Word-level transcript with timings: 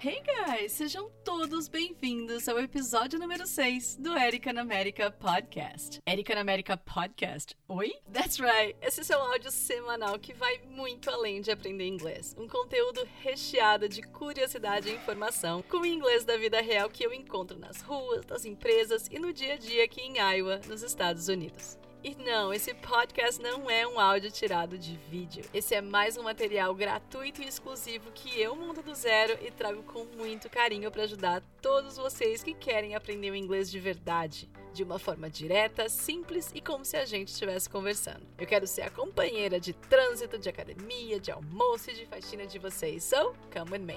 Hey 0.00 0.22
guys, 0.22 0.74
sejam 0.74 1.10
todos 1.24 1.66
bem-vindos 1.66 2.48
ao 2.48 2.56
episódio 2.60 3.18
número 3.18 3.44
6 3.44 3.96
do 3.96 4.16
Erika 4.16 4.52
na 4.52 4.60
América 4.60 5.10
Podcast. 5.10 6.00
Erika 6.06 6.36
na 6.36 6.42
América 6.42 6.76
Podcast? 6.76 7.56
Oi? 7.66 7.92
That's 8.12 8.38
right, 8.38 8.76
esse 8.80 9.00
é 9.00 9.02
seu 9.02 9.18
áudio 9.20 9.50
semanal 9.50 10.16
que 10.20 10.32
vai 10.32 10.60
muito 10.70 11.10
além 11.10 11.40
de 11.40 11.50
aprender 11.50 11.84
inglês. 11.84 12.32
Um 12.38 12.46
conteúdo 12.46 13.08
recheado 13.22 13.88
de 13.88 14.00
curiosidade 14.02 14.88
e 14.88 14.94
informação 14.94 15.62
com 15.62 15.78
o 15.78 15.86
inglês 15.86 16.24
da 16.24 16.36
vida 16.36 16.60
real 16.60 16.88
que 16.88 17.04
eu 17.04 17.12
encontro 17.12 17.58
nas 17.58 17.80
ruas, 17.82 18.24
nas 18.26 18.44
empresas 18.44 19.08
e 19.10 19.18
no 19.18 19.32
dia 19.32 19.54
a 19.54 19.58
dia 19.58 19.82
aqui 19.82 20.00
em 20.00 20.18
Iowa, 20.18 20.60
nos 20.68 20.84
Estados 20.84 21.26
Unidos. 21.26 21.76
E 22.02 22.14
não, 22.14 22.52
esse 22.52 22.72
podcast 22.74 23.42
não 23.42 23.68
é 23.68 23.84
um 23.86 23.98
áudio 23.98 24.30
tirado 24.30 24.78
de 24.78 24.96
vídeo. 25.10 25.44
Esse 25.52 25.74
é 25.74 25.80
mais 25.80 26.16
um 26.16 26.22
material 26.22 26.72
gratuito 26.72 27.42
e 27.42 27.48
exclusivo 27.48 28.12
que 28.12 28.40
eu 28.40 28.54
monto 28.54 28.82
do 28.82 28.94
zero 28.94 29.36
e 29.44 29.50
trago 29.50 29.82
com 29.82 30.04
muito 30.16 30.48
carinho 30.48 30.92
para 30.92 31.02
ajudar 31.02 31.42
todos 31.60 31.96
vocês 31.96 32.42
que 32.42 32.54
querem 32.54 32.94
aprender 32.94 33.32
o 33.32 33.34
inglês 33.34 33.68
de 33.68 33.80
verdade, 33.80 34.48
de 34.72 34.84
uma 34.84 34.98
forma 34.98 35.28
direta, 35.28 35.88
simples 35.88 36.52
e 36.54 36.60
como 36.60 36.84
se 36.84 36.96
a 36.96 37.04
gente 37.04 37.28
estivesse 37.28 37.68
conversando. 37.68 38.24
Eu 38.38 38.46
quero 38.46 38.66
ser 38.66 38.82
a 38.82 38.90
companheira 38.90 39.58
de 39.58 39.72
trânsito, 39.72 40.38
de 40.38 40.48
academia, 40.48 41.18
de 41.18 41.32
almoço 41.32 41.90
e 41.90 41.94
de 41.94 42.06
faxina 42.06 42.46
de 42.46 42.60
vocês. 42.60 43.02
So, 43.02 43.34
come 43.52 43.72
with 43.72 43.80
me. 43.80 43.96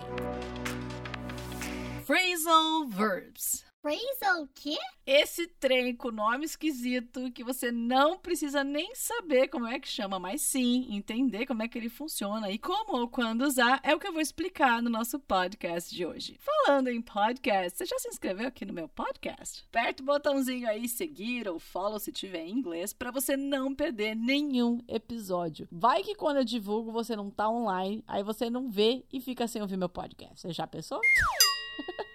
Phrasal 2.04 2.88
verbs. 2.88 3.70
Phrasal 3.81 4.48
quê? 4.53 4.77
Esse 5.08 5.48
trem 5.48 5.95
com 5.95 6.12
nome 6.12 6.45
esquisito 6.45 7.31
que 7.31 7.44
você 7.44 7.72
não 7.72 8.16
precisa 8.20 8.63
nem 8.63 8.94
saber 8.94 9.48
como 9.48 9.66
é 9.66 9.80
que 9.80 9.88
chama, 9.88 10.20
mas 10.20 10.44
sim 10.44 10.85
entender 10.95 11.48
como 11.48 11.63
é 11.63 11.67
que 11.67 11.80
ele 11.80 11.89
funciona 11.89 12.52
e 12.52 12.59
como 12.59 12.99
ou 12.99 13.08
quando 13.08 13.41
usar 13.41 13.80
é 13.81 13.95
o 13.95 13.99
que 13.99 14.05
eu 14.05 14.13
vou 14.13 14.22
explicar 14.22 14.84
no 14.84 14.89
nosso 14.91 15.20
podcast 15.20 15.95
de 15.95 16.05
hoje. 16.05 16.38
Falando 16.39 16.89
em 16.89 17.02
podcast, 17.02 17.75
você 17.75 17.86
já 17.88 17.98
se 17.98 18.08
inscreveu 18.09 18.48
aqui 18.48 18.66
no 18.66 18.73
meu 18.73 18.88
podcast? 18.88 19.66
Aperta 19.69 20.03
o 20.03 20.06
botãozinho 20.06 20.69
aí 20.69 20.88
seguir 20.88 21.50
ou 21.50 21.58
follow 21.58 22.00
se 22.00 22.11
tiver 22.11 22.45
em 22.45 22.52
inglês 22.52 22.94
para 22.94 23.09
você 23.09 23.36
não 23.36 23.73
perder 23.73 24.16
nenhum 24.16 24.80
episódio. 24.88 25.67
Vai 25.72 26.03
que 26.03 26.13
quando 26.13 26.38
eu 26.38 26.45
divulgo 26.45 26.91
você 26.91 27.16
não 27.16 27.31
tá 27.31 27.50
online, 27.50 28.03
aí 28.08 28.22
você 28.22 28.47
não 28.47 28.69
vê 28.69 29.03
e 29.11 29.19
fica 29.19 29.47
sem 29.47 29.59
ouvir 29.59 29.75
meu 29.75 29.89
podcast. 29.89 30.39
Você 30.39 30.53
já 30.53 30.67
pensou? 30.67 31.02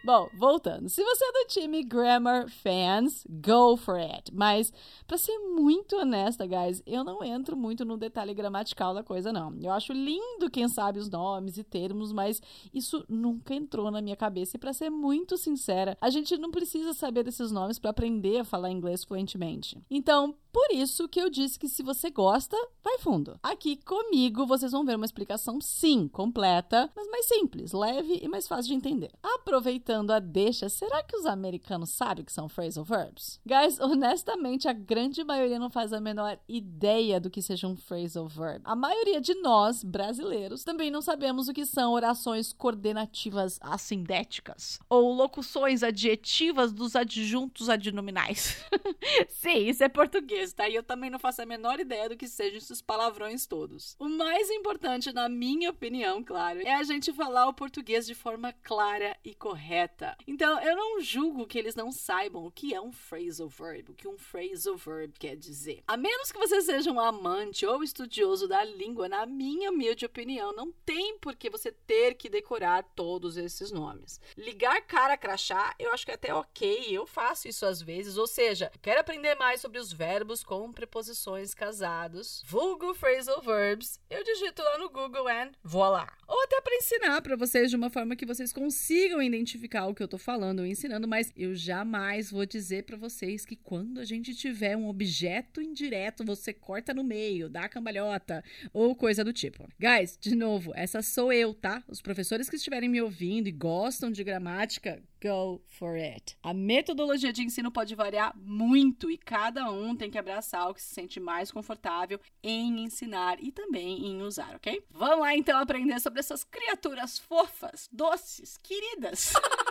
Bom, 0.04 0.28
voltando. 0.34 0.88
Se 0.88 1.02
você 1.02 1.24
é 1.24 1.32
do 1.32 1.48
time 1.48 1.82
Grammar 1.82 2.48
Fans, 2.48 3.26
go 3.28 3.76
for 3.76 3.98
it. 3.98 4.32
Mas, 4.32 4.72
para 5.04 5.18
ser 5.18 5.36
muito 5.38 5.96
honesta, 5.96 6.46
guys, 6.46 6.80
eu 6.86 7.02
não 7.02 7.24
entro 7.24 7.56
muito 7.56 7.84
no 7.84 7.96
detalhe 7.96 8.32
gramatical 8.32 8.94
da 8.94 9.02
coisa, 9.02 9.32
não. 9.32 9.52
Eu 9.60 9.72
acho 9.72 9.92
lindo 9.92 10.48
quem 10.48 10.68
sabe 10.68 11.00
os 11.00 11.10
nomes 11.10 11.58
e 11.58 11.64
termos, 11.64 12.12
mas 12.12 12.40
isso 12.72 13.04
nunca 13.08 13.52
entrou 13.52 13.90
na 13.90 14.00
minha 14.00 14.14
cabeça. 14.14 14.56
E, 14.56 14.60
para 14.60 14.72
ser 14.72 14.90
muito 14.90 15.36
sincera, 15.36 15.98
a 16.00 16.08
gente 16.08 16.36
não 16.36 16.52
precisa 16.52 16.92
saber 16.92 17.24
desses 17.24 17.50
nomes 17.50 17.78
para 17.78 17.90
aprender 17.90 18.38
a 18.38 18.44
falar 18.44 18.70
inglês 18.70 19.02
fluentemente. 19.02 19.76
Então, 19.90 20.36
por 20.52 20.70
isso 20.70 21.06
que 21.06 21.20
eu 21.20 21.28
disse 21.28 21.58
que 21.58 21.68
se 21.68 21.82
você 21.82 22.10
gosta, 22.10 22.56
vai 22.82 22.98
fundo. 22.98 23.38
Aqui 23.42 23.76
comigo 23.76 24.46
vocês 24.46 24.72
vão 24.72 24.86
ver 24.86 24.96
uma 24.96 25.04
explicação, 25.04 25.60
sim, 25.60 26.08
completa, 26.08 26.90
mas 26.96 27.06
mais 27.08 27.26
simples, 27.26 27.72
leve 27.72 28.20
e 28.22 28.26
mais 28.26 28.48
fácil 28.48 28.68
de 28.68 28.74
entender. 28.74 29.10
Aproveitando 29.56 30.10
a 30.10 30.18
deixa, 30.18 30.68
será 30.68 31.02
que 31.02 31.16
os 31.16 31.24
americanos 31.24 31.88
sabem 31.88 32.22
que 32.22 32.30
são 32.30 32.46
phrasal 32.46 32.84
verbs? 32.84 33.40
Guys, 33.46 33.80
honestamente, 33.80 34.68
a 34.68 34.72
grande 34.74 35.24
maioria 35.24 35.58
não 35.58 35.70
faz 35.70 35.94
a 35.94 36.00
menor 36.00 36.38
ideia 36.46 37.18
do 37.18 37.30
que 37.30 37.40
seja 37.40 37.66
um 37.66 37.74
phrasal 37.74 38.28
verb. 38.28 38.60
A 38.64 38.76
maioria 38.76 39.18
de 39.18 39.34
nós, 39.36 39.82
brasileiros, 39.82 40.62
também 40.62 40.90
não 40.90 41.00
sabemos 41.00 41.48
o 41.48 41.54
que 41.54 41.64
são 41.64 41.94
orações 41.94 42.52
coordenativas 42.52 43.58
assindéticas 43.62 44.78
ou 44.90 45.14
locuções 45.14 45.82
adjetivas 45.82 46.70
dos 46.70 46.94
adjuntos 46.94 47.70
adnominais. 47.70 48.62
sim, 49.30 49.68
isso 49.68 49.82
é 49.82 49.88
português 49.88 50.52
tá? 50.52 50.68
E 50.68 50.74
eu 50.74 50.82
também 50.82 51.08
não 51.08 51.18
faço 51.18 51.40
a 51.40 51.46
menor 51.46 51.80
ideia 51.80 52.10
do 52.10 52.16
que 52.16 52.28
sejam 52.28 52.58
esses 52.58 52.82
palavrões 52.82 53.46
todos. 53.46 53.96
O 53.98 54.06
mais 54.06 54.50
importante, 54.50 55.14
na 55.14 55.30
minha 55.30 55.70
opinião, 55.70 56.22
claro, 56.22 56.60
é 56.60 56.74
a 56.74 56.82
gente 56.82 57.10
falar 57.10 57.48
o 57.48 57.54
português 57.54 58.04
de 58.06 58.14
forma 58.14 58.52
clara 58.62 59.16
e 59.24 59.34
correta. 59.36 60.16
Então, 60.26 60.60
eu 60.60 60.76
não 60.76 61.00
julgo 61.00 61.46
que 61.46 61.58
eles 61.58 61.74
não 61.74 61.92
saibam 61.92 62.46
o 62.46 62.50
que 62.50 62.74
é 62.74 62.80
um 62.80 62.92
phrasal 62.92 63.48
verb, 63.48 63.92
o 63.92 63.94
que 63.94 64.08
um 64.08 64.18
phrasal 64.18 64.76
verb 64.76 65.12
quer 65.18 65.36
dizer. 65.36 65.82
A 65.86 65.96
menos 65.96 66.32
que 66.32 66.38
você 66.38 66.60
seja 66.62 66.90
um 66.90 67.00
amante 67.00 67.66
ou 67.66 67.82
estudioso 67.82 68.48
da 68.48 68.64
língua, 68.64 69.08
na 69.08 69.26
minha 69.26 69.70
humilde 69.70 70.04
opinião, 70.04 70.52
não 70.52 70.72
tem 70.84 71.18
por 71.18 71.36
que 71.36 71.50
você 71.50 71.70
ter 71.70 72.14
que 72.14 72.28
decorar 72.28 72.82
todos 72.94 73.36
esses 73.36 73.70
nomes. 73.70 74.20
Ligar 74.36 74.80
cara 74.82 75.16
crachá, 75.16 75.74
eu 75.78 75.92
acho 75.92 76.04
que 76.04 76.10
é 76.10 76.14
até 76.14 76.34
ok, 76.34 76.86
eu 76.90 77.06
faço 77.06 77.48
isso 77.48 77.66
às 77.66 77.80
vezes, 77.82 78.16
ou 78.16 78.26
seja, 78.26 78.70
quero 78.80 79.00
aprender 79.00 79.34
mais 79.36 79.60
sobre 79.60 79.78
os 79.78 79.92
verbos 79.92 80.42
com 80.42 80.72
preposições 80.72 81.54
casados, 81.54 82.42
vulgo 82.46 82.94
phrasal 82.94 83.40
verbs, 83.40 84.00
eu 84.08 84.24
digito 84.24 84.62
lá 84.62 84.78
no 84.78 84.88
Google 84.88 85.28
and 85.28 85.52
voilá. 85.62 86.12
Ou 86.26 86.42
até 86.42 86.60
para 86.60 86.76
ensinar 86.76 87.22
para 87.22 87.36
vocês 87.36 87.70
de 87.70 87.76
uma 87.76 87.90
forma 87.90 88.16
que 88.16 88.26
vocês 88.26 88.52
consigam 88.52 89.22
identificar 89.26 89.86
o 89.86 89.94
que 89.94 90.02
eu 90.02 90.08
tô 90.08 90.18
falando 90.18 90.60
ou 90.60 90.66
ensinando, 90.66 91.06
mas 91.06 91.32
eu 91.36 91.54
jamais 91.54 92.30
vou 92.30 92.46
dizer 92.46 92.84
para 92.84 92.96
vocês 92.96 93.44
que 93.44 93.56
quando 93.56 94.00
a 94.00 94.04
gente 94.04 94.34
tiver 94.34 94.76
um 94.76 94.88
objeto 94.88 95.60
indireto, 95.60 96.24
você 96.24 96.52
corta 96.52 96.94
no 96.94 97.04
meio, 97.04 97.48
dá 97.48 97.64
a 97.64 97.68
cambalhota 97.68 98.42
ou 98.72 98.94
coisa 98.94 99.24
do 99.24 99.32
tipo. 99.32 99.68
Guys, 99.78 100.18
de 100.20 100.34
novo, 100.34 100.72
essa 100.74 101.02
sou 101.02 101.32
eu, 101.32 101.52
tá? 101.52 101.82
Os 101.88 102.00
professores 102.00 102.48
que 102.48 102.56
estiverem 102.56 102.88
me 102.88 103.00
ouvindo 103.00 103.48
e 103.48 103.52
gostam 103.52 104.10
de 104.10 104.22
gramática, 104.24 105.02
go 105.26 105.60
for 105.66 105.96
it. 105.96 106.36
A 106.42 106.54
metodologia 106.54 107.32
de 107.32 107.42
ensino 107.42 107.70
pode 107.70 107.94
variar 107.94 108.32
muito 108.36 109.10
e 109.10 109.18
cada 109.18 109.70
um 109.70 109.96
tem 109.96 110.10
que 110.10 110.18
abraçar 110.18 110.70
o 110.70 110.74
que 110.74 110.82
se 110.82 110.94
sente 110.94 111.18
mais 111.18 111.50
confortável 111.50 112.20
em 112.42 112.84
ensinar 112.84 113.42
e 113.42 113.50
também 113.50 114.06
em 114.06 114.22
usar, 114.22 114.54
ok? 114.54 114.84
Vamos 114.90 115.20
lá 115.20 115.36
então 115.36 115.58
aprender 115.58 116.00
sobre 116.00 116.20
essas 116.20 116.44
criaturas 116.44 117.18
fofas, 117.18 117.88
doces, 117.92 118.56
queridas. 118.58 119.32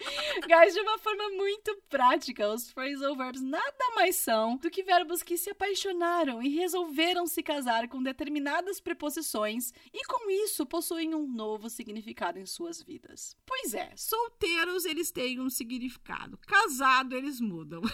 Guys, 0.48 0.74
de 0.74 0.80
uma 0.80 0.98
forma 0.98 1.30
muito 1.30 1.76
prática, 1.88 2.52
os 2.52 2.70
phrasal 2.70 3.16
verbs 3.16 3.42
nada 3.42 3.94
mais 3.94 4.16
são 4.16 4.56
do 4.56 4.70
que 4.70 4.82
verbos 4.82 5.22
que 5.22 5.36
se 5.36 5.50
apaixonaram 5.50 6.42
e 6.42 6.48
resolveram 6.48 7.26
se 7.26 7.42
casar 7.42 7.88
com 7.88 8.02
determinadas 8.02 8.80
preposições 8.80 9.72
e 9.92 10.04
com 10.06 10.30
isso 10.30 10.66
possuem 10.66 11.14
um 11.14 11.26
novo 11.26 11.68
significado 11.68 12.38
em 12.38 12.46
suas 12.46 12.82
vidas. 12.82 13.36
Pois 13.46 13.74
é, 13.74 13.92
solteiros 13.96 14.84
eles 14.84 15.10
têm 15.10 15.40
um 15.40 15.50
significado, 15.50 16.38
casado 16.46 17.14
eles 17.14 17.40
mudam. 17.40 17.82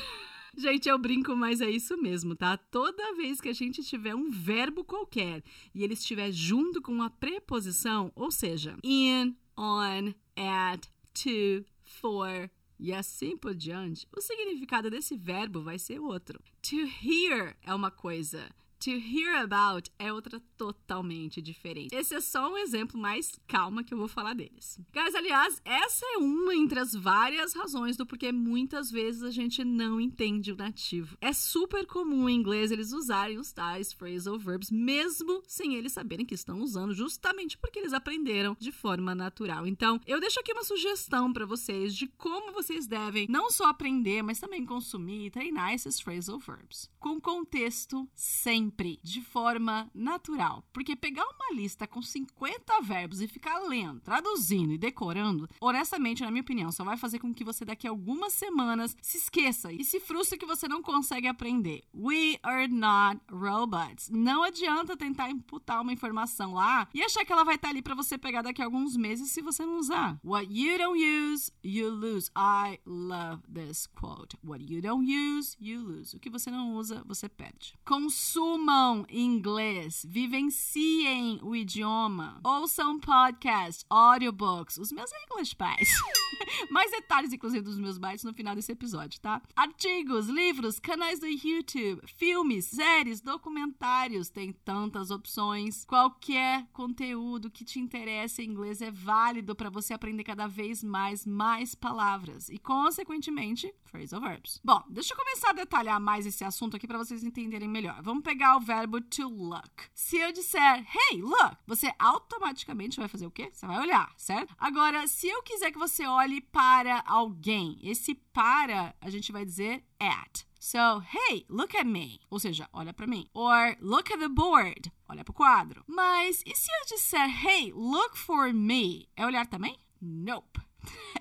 Gente, 0.59 0.89
eu 0.89 0.99
brinco, 0.99 1.37
mas 1.37 1.61
é 1.61 1.69
isso 1.69 2.01
mesmo, 2.01 2.35
tá? 2.35 2.57
Toda 2.57 3.15
vez 3.15 3.43
que 3.43 3.51
a 3.51 3.53
gente 3.53 3.85
tiver 3.85 4.15
um 4.15 4.31
verbo 4.31 4.83
qualquer 4.83 5.43
e 5.75 5.85
ele 5.85 5.93
estiver 5.93 6.33
junto 6.33 6.81
com 6.81 6.93
uma 6.93 7.11
preposição, 7.11 8.11
ou 8.17 8.31
seja, 8.31 8.75
in, 8.83 9.37
on, 9.55 10.15
at, 10.35 10.89
to, 11.13 11.63
for 12.01 12.51
e 12.79 12.93
assim 12.93 13.37
por 13.37 13.55
diante, 13.55 14.07
o 14.15 14.21
significado 14.21 14.91
desse 14.91 15.17
verbo 15.17 15.63
vai 15.63 15.79
ser 15.79 15.99
outro. 15.99 16.41
To 16.63 16.77
hear 16.77 17.57
é 17.63 17.75
uma 17.75 17.91
coisa. 17.91 18.51
To 18.87 18.93
hear 18.93 19.43
about 19.43 19.91
é 19.99 20.13
outra 20.13 20.41
totalmente 20.57 21.43
diferente. 21.43 21.93
Esse 21.93 22.15
é 22.15 22.21
só 22.21 22.53
um 22.53 22.57
exemplo 22.57 22.97
mais 22.97 23.33
calma 23.49 23.83
que 23.83 23.93
eu 23.93 23.99
vou 23.99 24.07
falar 24.07 24.33
deles. 24.33 24.79
Guys, 24.93 25.13
aliás, 25.13 25.61
essa 25.65 26.07
é 26.07 26.19
uma 26.19 26.55
entre 26.55 26.79
as 26.79 26.93
várias 26.93 27.53
razões 27.53 27.97
do 27.97 28.07
porquê 28.07 28.31
muitas 28.31 28.89
vezes 28.89 29.25
a 29.25 29.33
gente 29.33 29.65
não 29.65 30.01
entende 30.01 30.53
o 30.53 30.57
nativo. 30.57 31.19
É 31.21 31.33
super 31.33 31.85
comum 31.85 32.29
em 32.29 32.37
inglês 32.37 32.71
eles 32.71 32.93
usarem 32.93 33.39
os 33.39 33.51
tais 33.51 33.93
phrasal 33.93 34.39
verbs, 34.39 34.71
mesmo 34.71 35.43
sem 35.49 35.75
eles 35.75 35.91
saberem 35.91 36.25
que 36.25 36.37
estão 36.37 36.61
usando, 36.61 36.95
justamente 36.95 37.59
porque 37.59 37.81
eles 37.81 37.93
aprenderam 37.93 38.57
de 38.57 38.71
forma 38.71 39.17
natural. 39.17 39.67
Então, 39.67 40.01
eu 40.07 40.21
deixo 40.21 40.39
aqui 40.39 40.53
uma 40.53 40.63
sugestão 40.63 41.33
para 41.33 41.45
vocês 41.45 41.93
de 41.93 42.07
como 42.07 42.53
vocês 42.53 42.87
devem 42.87 43.27
não 43.29 43.51
só 43.51 43.65
aprender, 43.65 44.23
mas 44.23 44.39
também 44.39 44.65
consumir 44.65 45.27
e 45.27 45.31
treinar 45.33 45.75
esses 45.75 45.99
phrasal 45.99 46.39
verbs. 46.39 46.89
Com 47.01 47.21
contexto 47.21 48.09
sempre 48.15 48.76
sempre 48.77 49.01
de 49.03 49.23
forma 49.23 49.91
natural. 49.95 50.63
Porque 50.73 50.95
pegar 50.95 51.25
uma 51.25 51.55
lista 51.55 51.87
com 51.87 52.03
50 52.03 52.83
verbos 52.83 53.23
e 53.23 53.27
ficar 53.27 53.59
lendo, 53.61 54.01
traduzindo 54.01 54.73
e 54.73 54.79
decorando, 54.79 55.49
honestamente, 55.59 56.23
na 56.23 56.31
minha 56.31 56.43
opinião, 56.43 56.71
só 56.71 56.85
vai 56.85 56.97
fazer 56.97 57.19
com 57.19 57.33
que 57.33 57.45
você 57.45 57.65
daqui 57.65 57.87
a 57.87 57.91
algumas 57.91 58.35
semanas 58.35 58.95
se 59.01 59.17
esqueça 59.17 59.73
e 59.73 59.83
se 59.83 59.99
frustre 59.99 60.39
que 60.39 60.45
você 60.45 60.69
não 60.69 60.83
consegue 60.83 61.27
aprender. 61.27 61.85
We 61.95 62.39
are 62.43 62.69
not 62.69 63.21
robots. 63.31 64.11
Não 64.11 64.43
adianta 64.43 64.97
tentar 64.97 65.31
imputar 65.31 65.81
uma 65.81 65.93
informação 65.93 66.53
lá 66.53 66.87
e 66.93 67.03
achar 67.03 67.25
que 67.25 67.33
ela 67.33 67.45
vai 67.45 67.55
estar 67.55 67.71
ali 67.71 67.81
para 67.81 67.95
você 67.95 68.19
pegar 68.19 68.43
daqui 68.43 68.61
a 68.61 68.67
alguns 68.67 68.95
meses 68.97 69.31
se 69.31 69.41
você 69.41 69.65
não 69.65 69.79
usar. 69.79 70.21
What 70.23 70.53
you 70.53 70.77
don't 70.77 71.03
use, 71.03 71.51
you 71.65 71.89
lose. 71.89 72.31
I 72.37 72.79
love 72.85 73.43
this 73.51 73.87
quote. 73.87 74.37
What 74.45 74.63
you 74.63 74.83
don't 74.83 75.11
use, 75.11 75.57
you 75.59 75.81
lose. 75.81 76.15
O 76.15 76.21
que 76.21 76.29
você 76.29 76.51
não 76.51 76.75
usa, 76.75 77.03
você 77.07 77.27
perde. 77.27 77.75
Consuma 77.85 78.56
Durmam 78.57 79.05
inglês, 79.11 80.05
vivenciem 80.09 81.39
o 81.43 81.55
idioma, 81.55 82.41
ouçam 82.43 82.99
podcast, 82.99 83.85
audiobooks, 83.91 84.79
os 84.79 84.91
meus 84.91 85.11
English 85.13 85.55
pais. 85.55 85.87
Mais 86.71 86.91
detalhes, 86.91 87.33
inclusive, 87.33 87.63
dos 87.63 87.79
meus 87.79 87.99
bytes 87.99 88.25
no 88.25 88.33
final 88.33 88.55
desse 88.55 88.73
episódio, 88.73 89.21
tá? 89.21 89.43
Artigos, 89.55 90.29
livros, 90.29 90.81
canais 90.81 91.21
do 91.21 91.27
YouTube, 91.27 92.01
filmes, 92.17 92.65
séries, 92.65 93.21
documentários, 93.21 94.31
tem 94.31 94.53
tantas 94.53 95.11
opções. 95.11 95.85
Qualquer 95.85 96.67
conteúdo 96.73 97.51
que 97.51 97.65
te 97.65 97.79
interesse 97.79 98.43
em 98.43 98.51
inglês 98.51 98.81
é 98.81 98.91
válido 98.91 99.55
para 99.55 99.69
você 99.69 99.93
aprender 99.93 100.25
cada 100.25 100.47
vez 100.47 100.83
mais 100.83 101.27
mais 101.27 101.75
palavras 101.75 102.49
e, 102.49 102.59
consequentemente, 102.59 103.73
phrasal 103.87 104.21
verbs. 104.21 104.61
Bom, 104.65 104.83
deixa 104.89 105.15
eu 105.15 105.19
começar 105.19 105.51
a 105.51 105.55
detalhar 105.55 106.01
mais 106.01 106.27
esse 106.27 106.45
assunto 106.45 106.77
aqui 106.77 106.87
para 106.87 106.99
vocês 106.99 107.25
entenderem 107.25 107.69
melhor. 107.69 108.01
Vamos 108.03 108.23
pegar 108.23 108.57
o 108.57 108.61
verbo 108.61 109.01
to 109.01 109.29
look. 109.29 109.85
Se 109.95 110.17
eu 110.17 110.33
disser, 110.33 110.87
hey, 111.11 111.23
look, 111.23 111.57
você 111.67 111.93
automaticamente 111.99 112.99
vai 112.99 113.09
fazer 113.09 113.27
o 113.27 113.31
quê? 113.31 113.51
Você 113.53 113.67
vai 113.67 113.79
olhar, 113.79 114.13
certo? 114.17 114.55
Agora, 114.59 115.07
se 115.07 115.29
eu 115.29 115.43
quiser 115.43 115.71
que 115.71 115.79
você 115.79 116.07
olhe 116.07 116.41
para 116.41 117.03
alguém, 117.07 117.79
esse 117.83 118.15
para 118.15 118.95
a 119.01 119.11
gente 119.11 119.33
vai 119.33 119.45
dizer 119.45 119.85
at. 119.99 120.47
So, 120.59 121.01
hey, 121.15 121.47
look 121.49 121.77
at 121.77 121.87
me. 121.87 122.21
Ou 122.29 122.41
seja, 122.41 122.69
olha 122.73 122.93
para 122.93 123.07
mim. 123.07 123.29
Or 123.33 123.77
look 123.81 124.13
at 124.13 124.19
the 124.19 124.29
board. 124.29 124.93
Olha 125.09 125.23
para 125.23 125.31
o 125.31 125.35
quadro. 125.35 125.85
Mas 125.87 126.43
e 126.45 126.57
se 126.57 126.69
eu 126.71 126.97
disser, 126.97 127.47
hey, 127.47 127.73
look 127.73 128.19
for 128.19 128.53
me? 128.53 129.09
É 129.17 129.25
olhar 129.25 129.47
também? 129.47 129.79
Nope. 130.01 130.61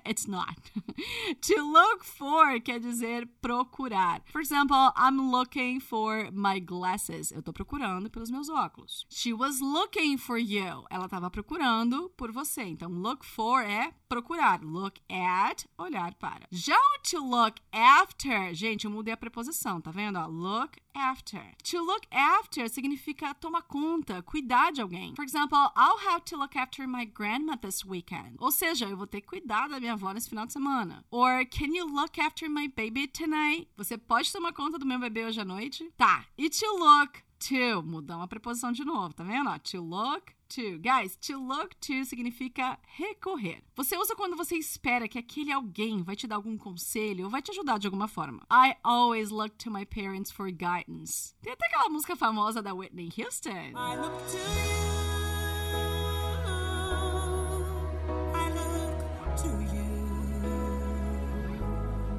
It's 0.08 0.26
not. 0.28 0.56
to 1.42 1.72
look 1.72 2.04
for 2.04 2.60
quer 2.60 2.78
dizer 2.78 3.26
procurar. 3.40 4.22
For 4.26 4.40
example, 4.40 4.92
I'm 4.96 5.30
looking 5.30 5.80
for 5.80 6.30
my 6.32 6.60
glasses. 6.60 7.32
Eu 7.32 7.42
tô 7.42 7.52
procurando 7.52 8.08
pelos 8.10 8.30
meus 8.30 8.48
óculos. 8.48 9.06
She 9.10 9.32
was 9.32 9.60
looking 9.60 10.16
for 10.16 10.38
you. 10.38 10.84
Ela 10.90 11.06
estava 11.06 11.30
procurando 11.30 12.10
por 12.16 12.30
você. 12.30 12.62
Então, 12.62 12.90
look 12.90 13.24
for 13.24 13.62
é 13.62 13.92
procurar. 14.08 14.62
Look 14.62 15.00
at, 15.10 15.66
olhar 15.78 16.14
para. 16.14 16.46
Já 16.50 16.76
o 16.76 17.02
to 17.02 17.18
look 17.18 17.60
after, 17.72 18.54
gente, 18.54 18.84
eu 18.84 18.90
mudei 18.90 19.12
a 19.12 19.16
preposição, 19.16 19.80
tá 19.80 19.90
vendo? 19.90 20.18
Look 20.28 20.78
after. 20.94 21.54
To 21.70 21.78
look 21.82 22.06
after 22.10 22.68
significa 22.68 23.34
tomar 23.34 23.62
conta, 23.62 24.22
cuidar 24.22 24.72
de 24.72 24.80
alguém. 24.80 25.14
For 25.14 25.24
example, 25.24 25.58
I'll 25.76 25.98
have 26.08 26.24
to 26.26 26.36
look 26.36 26.56
after 26.56 26.86
my 26.86 27.04
grandma 27.04 27.56
this 27.56 27.84
weekend. 27.84 28.36
Ou 28.38 28.50
seja, 28.50 28.86
eu 28.86 28.96
vou 28.96 29.06
ter 29.06 29.20
que 29.20 29.26
cuidar 29.26 29.68
da 29.68 29.78
minha 29.78 29.95
avó 29.96 30.12
nesse 30.12 30.28
final 30.28 30.46
de 30.46 30.52
semana. 30.52 31.04
Or 31.10 31.44
can 31.46 31.74
you 31.74 31.86
look 31.86 32.20
after 32.20 32.48
my 32.48 32.68
baby 32.68 33.08
tonight? 33.08 33.68
Você 33.76 33.98
pode 33.98 34.32
tomar 34.32 34.52
conta 34.52 34.78
do 34.78 34.86
meu 34.86 34.98
bebê 34.98 35.24
hoje 35.24 35.40
à 35.40 35.44
noite? 35.44 35.90
Tá. 35.96 36.24
E 36.38 36.48
to 36.48 36.66
look 36.78 37.26
to, 37.38 37.82
mudar 37.82 38.16
uma 38.16 38.28
preposição 38.28 38.72
de 38.72 38.84
novo, 38.84 39.14
tá 39.14 39.24
vendo? 39.24 39.50
Ó, 39.50 39.58
to 39.58 39.80
look 39.80 40.32
to. 40.48 40.78
Guys, 40.78 41.16
to 41.16 41.38
look 41.38 41.74
to 41.76 42.04
significa 42.04 42.78
recorrer. 42.96 43.62
Você 43.74 43.96
usa 43.96 44.14
quando 44.14 44.36
você 44.36 44.56
espera 44.56 45.08
que 45.08 45.18
aquele 45.18 45.52
alguém 45.52 46.02
vai 46.02 46.16
te 46.16 46.26
dar 46.26 46.36
algum 46.36 46.56
conselho 46.56 47.24
ou 47.24 47.30
vai 47.30 47.42
te 47.42 47.50
ajudar 47.50 47.78
de 47.78 47.86
alguma 47.86 48.08
forma. 48.08 48.42
I 48.50 48.76
always 48.82 49.30
look 49.30 49.56
to 49.58 49.70
my 49.70 49.84
parents 49.84 50.30
for 50.30 50.50
guidance. 50.50 51.34
Tem 51.42 51.52
até 51.52 51.66
aquela 51.66 51.88
música 51.88 52.16
famosa 52.16 52.62
da 52.62 52.74
Whitney 52.74 53.10
Houston. 53.16 53.72
I 53.74 53.96
look 53.96 54.16
to 54.30 54.36
you. 54.36 54.85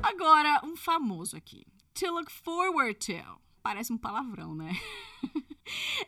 Agora, 0.08 0.62
um 0.64 0.78
famoso 0.78 1.36
aqui. 1.36 1.68
To 1.96 2.12
look 2.12 2.32
forward 2.32 2.94
to. 3.06 3.42
Parece 3.62 3.92
um 3.92 3.98
palavrão, 3.98 4.56
né? 4.56 4.72